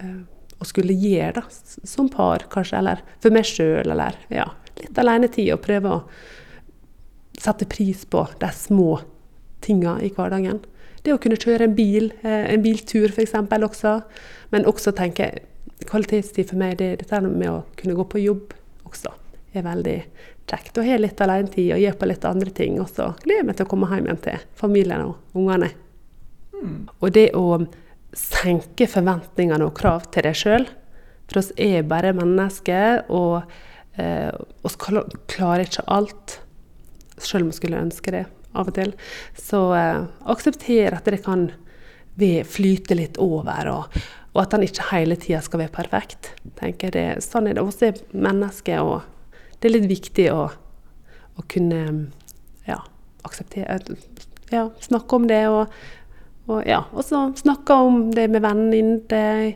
[0.00, 0.22] um,
[0.58, 1.44] å skulle gjøre da,
[1.86, 2.80] som par, kanskje.
[2.80, 4.48] Eller for meg sjøl, eller ja,
[4.80, 5.52] litt alenetid.
[5.54, 6.00] Og prøve å
[7.38, 8.98] sette pris på de små
[9.64, 10.62] tinga i hverdagen.
[11.04, 13.36] Det å kunne kjøre en bil, eh, en biltur f.eks.
[13.36, 13.94] også.
[14.54, 15.30] Men også tenke
[15.86, 18.56] kvalitetstid for meg, det dette med å kunne gå på jobb
[18.88, 19.12] også
[19.54, 19.98] er veldig
[20.48, 20.78] kjekt.
[20.78, 22.80] Og ha litt alenetid og gjøre på litt andre ting.
[22.82, 25.70] Og så gleder jeg meg til å komme hjem igjen til familien og ungene.
[26.62, 26.88] Mm.
[26.98, 27.60] Og det å
[28.16, 30.66] senke forventningene og krav til deg sjøl.
[31.28, 33.42] For oss er bare mennesker, og
[34.00, 34.32] eh,
[34.64, 36.38] oss klarer ikke alt.
[37.20, 38.24] Sjøl om vi skulle ønske det
[38.56, 38.94] av og til.
[39.38, 41.50] Så eh, aksepter at det kan
[42.18, 43.98] flyte litt over, og,
[44.32, 46.32] og at den ikke hele tida skal være perfekt.
[46.58, 47.06] tenker det.
[47.22, 47.66] Sånn er det.
[47.68, 50.48] Vi er mennesker, og det er litt viktig å,
[51.38, 51.82] å kunne
[52.66, 52.80] ja,
[53.26, 53.78] akseptere
[54.48, 55.44] Ja, snakke om det.
[55.52, 55.68] og
[56.48, 59.54] og ja, så snakke om det med vennene dine,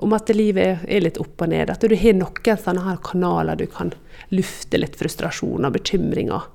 [0.00, 1.68] om at livet er litt opp og ned.
[1.68, 3.92] At du har noen sånne her kanaler du kan
[4.32, 6.48] lufte litt frustrasjon og bekymringer.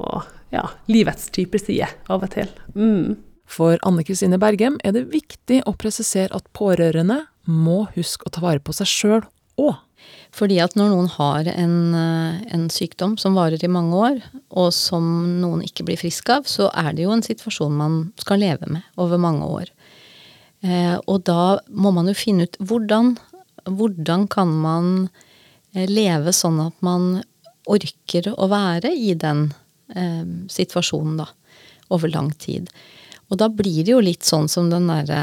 [0.00, 2.48] Og ja, livets type side av og til.
[2.72, 3.18] Mm.
[3.46, 8.42] For Anne Kristine Bergem er det viktig å presisere at pårørende må huske å ta
[8.42, 9.20] vare på seg sjøl
[9.60, 9.76] òg.
[10.36, 14.18] Fordi at når noen har en, eh, en, sykdom som varer i mange år,
[14.50, 15.04] og som
[15.40, 18.84] noen ikke blir frisk av, så er det jo en situasjon man skal leve med
[19.00, 19.72] over mange år.
[20.66, 23.14] Eh, og da må man jo finne ut hvordan,
[23.64, 24.90] hvordan kan man
[25.74, 27.22] eh, leve sånn at man
[27.66, 29.48] orker å være i den
[29.94, 31.30] eh, situasjonen, da,
[31.88, 32.68] over lang tid.
[33.30, 35.22] Og da blir det jo litt sånn som den derre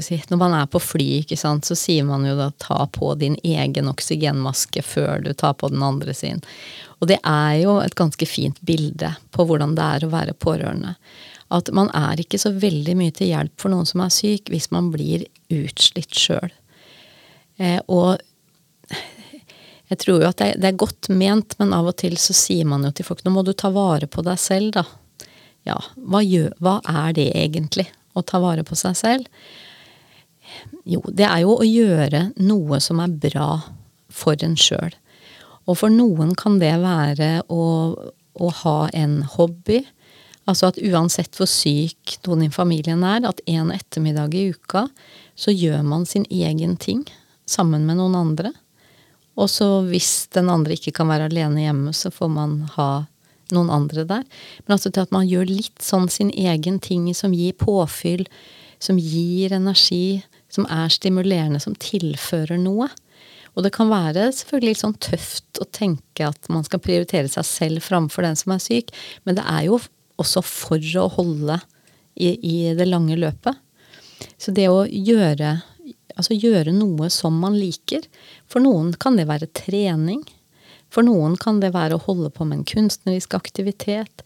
[0.00, 3.36] si, Når man er på fly, sant, så sier man jo da ta på din
[3.42, 6.42] egen oksygenmaske før du tar på den andre sin.
[7.00, 10.94] Og det er jo et ganske fint bilde på hvordan det er å være pårørende.
[11.52, 14.70] At man er ikke så veldig mye til hjelp for noen som er syk, hvis
[14.74, 16.52] man blir utslitt sjøl.
[17.60, 18.18] Eh, og
[19.90, 22.66] jeg tror jo at det, det, er godt ment, men av og til så sier
[22.68, 24.86] man jo til folk nå må du ta vare på deg selv, da.
[25.64, 27.86] Ja, hva, gjør, hva er det egentlig?
[28.14, 29.28] Å ta vare på seg selv?
[30.84, 33.48] Jo, det er jo å gjøre noe som er bra
[34.12, 34.94] for en sjøl.
[35.64, 37.64] Og for noen kan det være å,
[38.36, 39.80] å, ha en hobby.
[40.44, 44.86] Altså at uansett hvor syk noen i familien er, at en ettermiddag i uka
[45.40, 47.06] så gjør man sin egen ting
[47.48, 48.52] sammen med noen andre.
[49.40, 52.90] Og så hvis den andre ikke kan være alene hjemme, så får man ha
[53.54, 54.22] noen andre der.
[54.64, 58.24] Men altså til at man gjør litt sånn sin egen ting som gir påfyll,
[58.82, 60.22] som gir energi,
[60.54, 62.88] som er stimulerende, som tilfører noe.
[63.54, 67.46] Og det kan være selvfølgelig litt sånn tøft å tenke at man skal prioritere seg
[67.46, 68.90] selv framfor den som er syk,
[69.26, 69.78] men det er jo
[70.22, 71.58] også for å holde
[72.14, 73.58] i, i det lange løpet.
[74.38, 75.60] Så det å gjøre
[76.14, 78.04] Altså gjøre noe som man liker.
[78.46, 80.20] For noen kan det være trening.
[80.94, 84.22] For noen kan det være å holde på med en kunstnerisk aktivitet.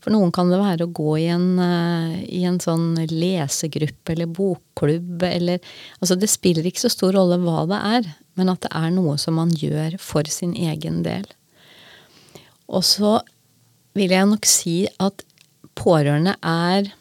[0.00, 4.30] For noen kan det være å gå i en, uh, i en sånn lesegruppe eller
[4.32, 5.60] bokklubb eller
[6.00, 8.08] Altså, det spiller ikke så stor rolle hva det er,
[8.40, 11.26] men at det er noe som man gjør for sin egen del.
[12.70, 13.18] Og så
[13.98, 15.24] vil jeg nok si at
[15.76, 16.92] pårørende er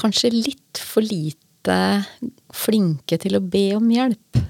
[0.00, 1.78] kanskje litt for lite
[2.54, 4.40] flinke til å be om hjelp.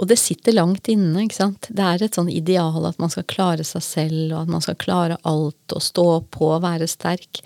[0.00, 1.24] Og det sitter langt inne.
[1.24, 1.68] ikke sant?
[1.68, 4.78] Det er et sånn ideal at man skal klare seg selv, og at man skal
[4.80, 7.42] klare alt og stå på og være sterk.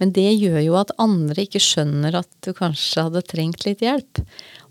[0.00, 4.22] Men det gjør jo at andre ikke skjønner at du kanskje hadde trengt litt hjelp.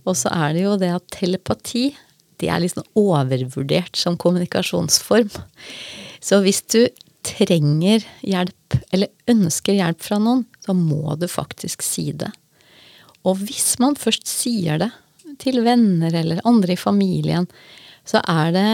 [0.08, 1.92] Og så er det jo det at telepati
[2.40, 5.32] det er liksom overvurdert som kommunikasjonsform.
[6.24, 6.86] Så hvis du
[7.28, 12.32] trenger hjelp, eller ønsker hjelp fra noen, så må du faktisk si det.
[13.28, 14.90] Og hvis man først sier det
[15.42, 17.48] til venner eller andre i familien,
[18.08, 18.72] så er det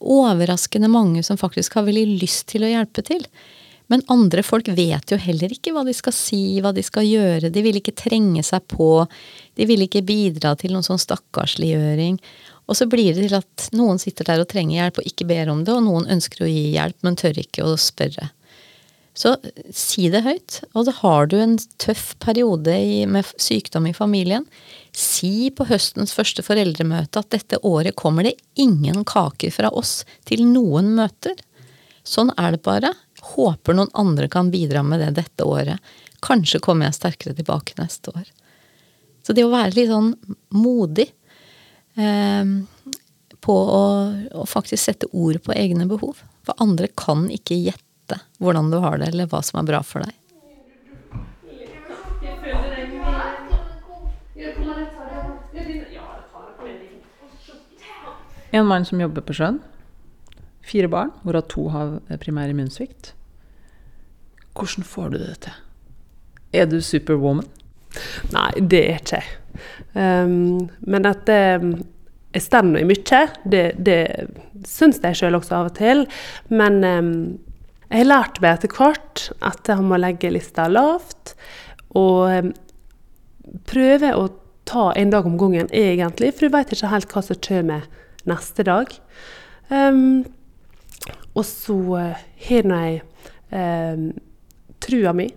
[0.00, 3.24] overraskende mange som faktisk har veldig lyst til å hjelpe til.
[3.86, 7.52] Men andre folk vet jo heller ikke hva de skal si, hva de skal gjøre.
[7.54, 9.06] De vil ikke trenge seg på.
[9.54, 12.18] De vil ikke bidra til noen sånn stakkarsliggjøring.
[12.66, 15.52] Og så blir det til at noen sitter der og trenger hjelp og ikke ber
[15.52, 18.32] om det, og noen ønsker å gi hjelp, men tør ikke å spørre.
[19.16, 19.32] Så
[19.72, 20.58] si det høyt.
[20.76, 24.44] Og da har du en tøff periode i, med sykdom i familien.
[24.92, 30.44] Si på høstens første foreldremøte at dette året kommer det ingen kaker fra oss til
[30.50, 31.36] noen møter.
[32.04, 32.92] Sånn er det bare.
[33.32, 35.80] Håper noen andre kan bidra med det dette året.
[36.24, 38.28] Kanskje kommer jeg sterkere tilbake neste år.
[39.24, 40.12] Så det å være litt sånn
[40.54, 41.08] modig
[41.98, 42.52] eh,
[43.42, 43.82] på å,
[44.38, 46.20] å, faktisk sette ord på egne behov.
[46.46, 47.85] For andre kan ikke gjette
[48.38, 50.14] hvordan du har det, eller hva som er bra for deg.
[58.56, 59.58] En mann som jobber på sjøen.
[60.66, 63.12] Fire barn, hvorav to har primær immunsvikt.
[64.56, 65.58] Hvordan får du det til?
[66.56, 67.46] Er du superwoman?
[68.32, 69.34] Nei, det er ikke jeg.
[69.96, 71.28] Um, men at
[71.60, 71.74] um,
[72.34, 74.00] jeg står i mye, det, det
[74.68, 76.04] syns jeg sjøl også av og til.
[76.52, 77.12] Men um,
[77.90, 81.36] jeg har lært meg etter hvert at jeg må legge lista lavt.
[81.96, 82.52] Og
[83.70, 84.26] prøve å
[84.66, 86.32] ta en dag om gangen, egentlig.
[86.34, 87.86] For du veit ikke helt hva som kommer
[88.26, 88.92] neste dag.
[89.70, 90.24] Um,
[91.36, 91.78] og så
[92.48, 93.02] har nå jeg
[93.54, 94.06] um,
[94.82, 95.28] trua mi.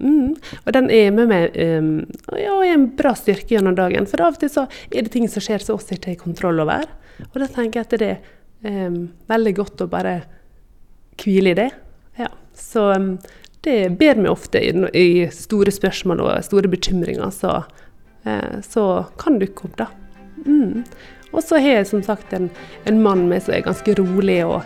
[0.00, 0.34] Mm.
[0.64, 1.90] Og den er med meg um,
[2.34, 4.08] ja, en bra styrke gjennom dagen.
[4.10, 6.64] For av og til så er det ting som skjer som vi ikke har kontroll
[6.64, 6.88] over.
[7.30, 10.18] Og da tenker jeg at det er um, veldig godt å bare
[11.22, 11.70] hvile i det.
[12.20, 12.30] Ja.
[12.54, 13.16] Så um,
[13.66, 17.30] det ber meg ofte i, i, store spørsmål og store bekymringer.
[17.34, 17.58] Så,
[18.24, 18.84] eh, så
[19.18, 19.88] kan dukke opp, da.
[20.46, 20.84] Mm.
[21.32, 22.46] Og så har jeg som sagt en,
[22.86, 24.62] en mann med som er ganske rolig og,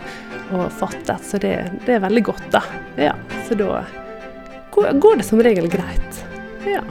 [0.53, 1.55] og fattet, så det,
[1.87, 2.61] det, er veldig godt, da.
[3.09, 3.15] Ja,
[3.47, 3.81] så da
[4.71, 6.21] går det som regel greit.
[6.69, 6.85] Ja.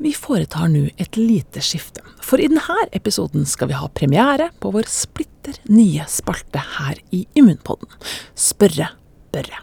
[0.00, 4.70] Vi foretar nå et lite skifte, for i denne episoden skal vi ha premiere på
[4.72, 7.90] vår splitter nye spalte her i Immunpodden,
[8.32, 8.94] Spørre
[9.34, 9.60] Børre.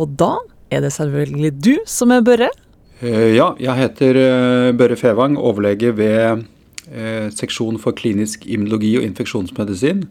[0.00, 0.30] Og da
[0.72, 2.48] er det selvfølgelig du som er Børre.
[3.04, 6.46] Eh, ja, jeg heter eh, Børre Fevang, overlege ved
[6.88, 10.06] eh, seksjon for klinisk immunologi og infeksjonsmedisin.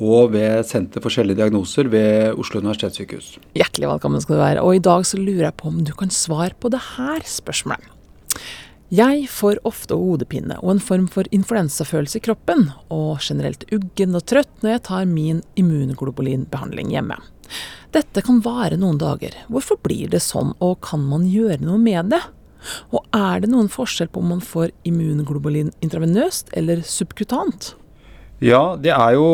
[0.00, 3.34] Og ved Senter for sjeldne diagnoser ved Oslo universitetssykehus.
[3.52, 4.64] Hjertelig velkommen skal du være.
[4.64, 7.98] Og i dag så lurer jeg på om du kan svare på det her spørsmålet.
[8.92, 14.26] Jeg får ofte hodepine og en form for influensafølelse i kroppen, og generelt uggen og
[14.28, 17.16] trøtt når jeg tar min immunglobulinbehandling hjemme.
[17.96, 19.38] Dette kan vare noen dager.
[19.48, 22.20] Hvorfor blir det sånn, og kan man gjøre noe med det?
[22.92, 27.72] Og er det noen forskjell på om man får immunglobulin intravenøst eller subkutant?
[28.44, 29.28] Ja, det er jo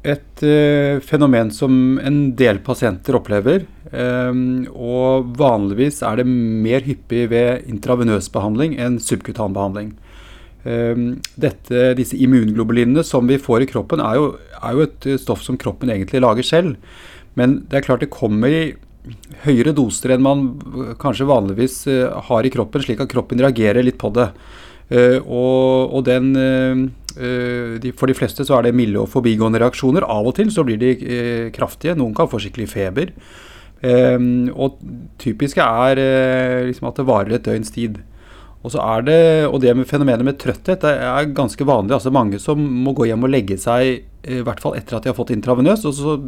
[0.00, 3.66] et eh, fenomen som en del pasienter opplever.
[3.92, 4.42] Eh,
[4.72, 9.94] og vanligvis er det mer hyppig ved intravenøs behandling enn subkutan behandling.
[10.64, 10.96] Eh,
[11.36, 14.30] disse immunglobulinene som vi får i kroppen, er jo,
[14.60, 16.78] er jo et stoff som kroppen egentlig lager selv.
[17.38, 18.70] Men det er klart det kommer i
[19.46, 20.42] høyere doser enn man
[21.00, 24.28] kanskje vanligvis eh, har i kroppen, slik at kroppen reagerer litt på det.
[24.90, 26.82] Eh, og, og den, eh,
[27.14, 30.06] for de fleste så er det milde og forbigående reaksjoner.
[30.06, 31.96] Av og til så blir de kraftige.
[31.98, 33.14] Noen kan få skikkelig feber.
[33.80, 34.78] Og
[35.22, 36.00] typiske er
[36.68, 37.98] liksom at det varer et døgns tid.
[38.60, 41.94] Og så er det, og det med fenomenet med trøtthet er ganske vanlig.
[41.96, 45.12] altså Mange som må gå hjem og legge seg i hvert fall etter at de
[45.12, 45.86] har fått intravenøs.
[45.88, 46.18] og så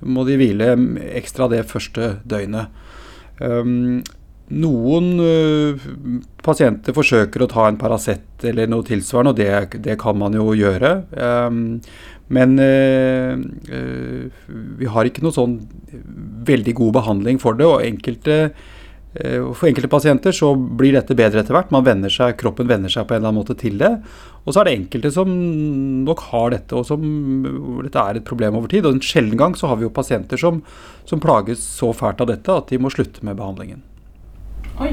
[0.00, 0.72] må de hvile
[1.16, 2.72] ekstra det første døgnet.
[3.40, 4.00] Um,
[4.54, 5.86] noen uh,
[6.44, 10.52] pasienter forsøker å ta en Paracet eller noe tilsvarende, og det, det kan man jo
[10.54, 10.92] gjøre.
[11.18, 11.80] Um,
[12.30, 13.34] men uh,
[13.72, 14.46] uh,
[14.78, 15.58] vi har ikke noe sånn
[16.46, 18.40] veldig god behandling for det, og enkelte
[19.16, 21.70] for enkelte pasienter så blir dette bedre etter hvert.
[21.72, 23.88] Man venner seg, Kroppen venner seg på en eller annen måte til det.
[24.44, 25.30] Og så er det enkelte som
[26.04, 27.00] nok har dette, og som
[27.86, 28.84] dette er et problem over tid.
[28.84, 30.60] Og en sjelden gang så har vi jo pasienter som,
[31.08, 33.80] som plages så fælt av dette at de må slutte med behandlingen.
[34.82, 34.92] Oi.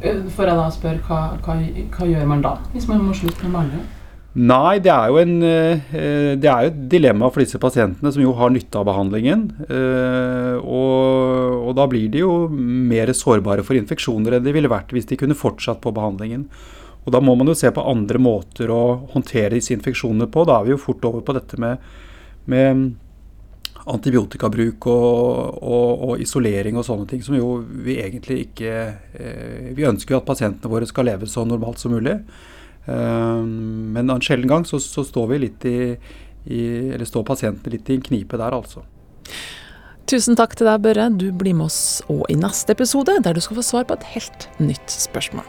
[0.00, 1.56] Eh, får jeg da spørre, hva, hva,
[1.94, 3.88] hva gjør man da, hvis man må slutte med behandling?
[4.30, 8.22] Nei, det er, jo en, eh, det er jo et dilemma for disse pasientene som
[8.22, 9.48] jo har nytte av behandlingen.
[9.66, 14.94] Eh, og, og, da blir de jo mer sårbare for infeksjoner enn de ville vært
[14.94, 16.46] hvis de kunne fortsatt på behandlingen.
[17.02, 20.46] Og da må man jo se på andre måter å håndtere disse infeksjonene på.
[20.46, 21.82] Da er vi jo fort over på dette med,
[22.50, 22.92] med
[23.88, 28.72] antibiotikabruk og, og, og, isolering og sånne ting, som jo vi egentlig ikke
[29.16, 32.18] eh, Vi ønsker jo at pasientene våre skal leve så normalt som mulig.
[32.84, 35.78] Eh, men en sjelden gang så, så står vi litt i,
[36.50, 36.62] i
[36.92, 38.84] Eller står pasientene litt i en knipe der, altså.
[40.10, 41.06] Tusen takk til deg, Børre.
[41.14, 44.08] Du blir med oss òg i neste episode, der du skal få svar på et
[44.16, 45.46] helt nytt spørsmål.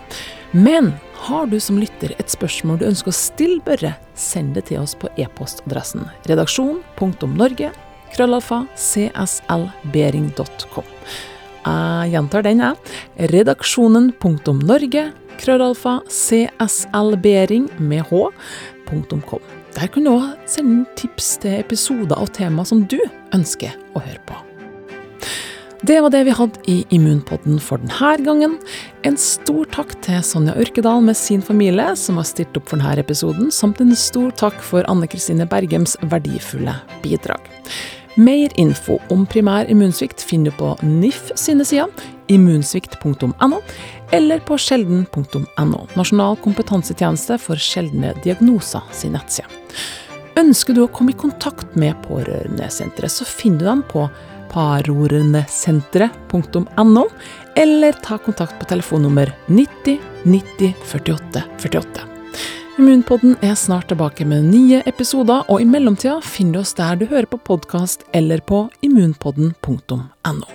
[0.53, 0.91] Men
[1.25, 4.93] har du som lytter et spørsmål du ønsker å stille Børre, send det til oss
[4.93, 7.71] på e-postadressen redaksjon.norge
[8.15, 10.87] krøllalfa cslbering.com.
[11.61, 12.75] Jeg gjentar den, jeg.
[13.31, 15.03] Redaksjonen.norge
[15.41, 18.29] krøllalfa cslbering med h,
[18.87, 19.43] punktum kom.
[19.75, 22.99] Der kan du òg sende tips til episoder og tema som du
[23.35, 24.39] ønsker å høre på.
[25.81, 28.59] Det var det vi hadde i Immunpodden for denne gangen.
[29.07, 33.01] En stor takk til Sonja Ørkedal med sin familie som har stilt opp for denne
[33.01, 37.49] episoden, samt en stor takk for Anne Kristine Bergems verdifulle bidrag.
[38.15, 41.87] Mer info om primær immunsvikt finner du på NIF sine sider,
[42.27, 43.61] immunsvikt.no,
[44.11, 49.47] eller på sjelden.no, Nasjonal kompetansetjeneste for sjeldne diagnoser sin nettside.
[50.39, 54.09] Ønsker du å komme i kontakt med Pårørendesenteret, så finner du dem på
[54.51, 57.05] parorendesenteret.no,
[57.55, 62.10] eller ta kontakt på telefonnummer 90 90 48 48.
[62.79, 67.03] Immunpodden er snart tilbake med nye episoder, og i mellomtida finner du oss der du
[67.09, 70.47] hører på podkast eller på immunpodden.no.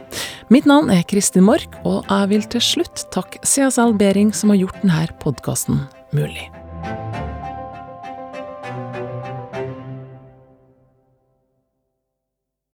[0.48, 4.62] Mitt navn er Kristin Mork, og jeg vil til slutt takke CSL Bering som har
[4.64, 5.84] gjort denne podkasten
[6.16, 6.48] mulig.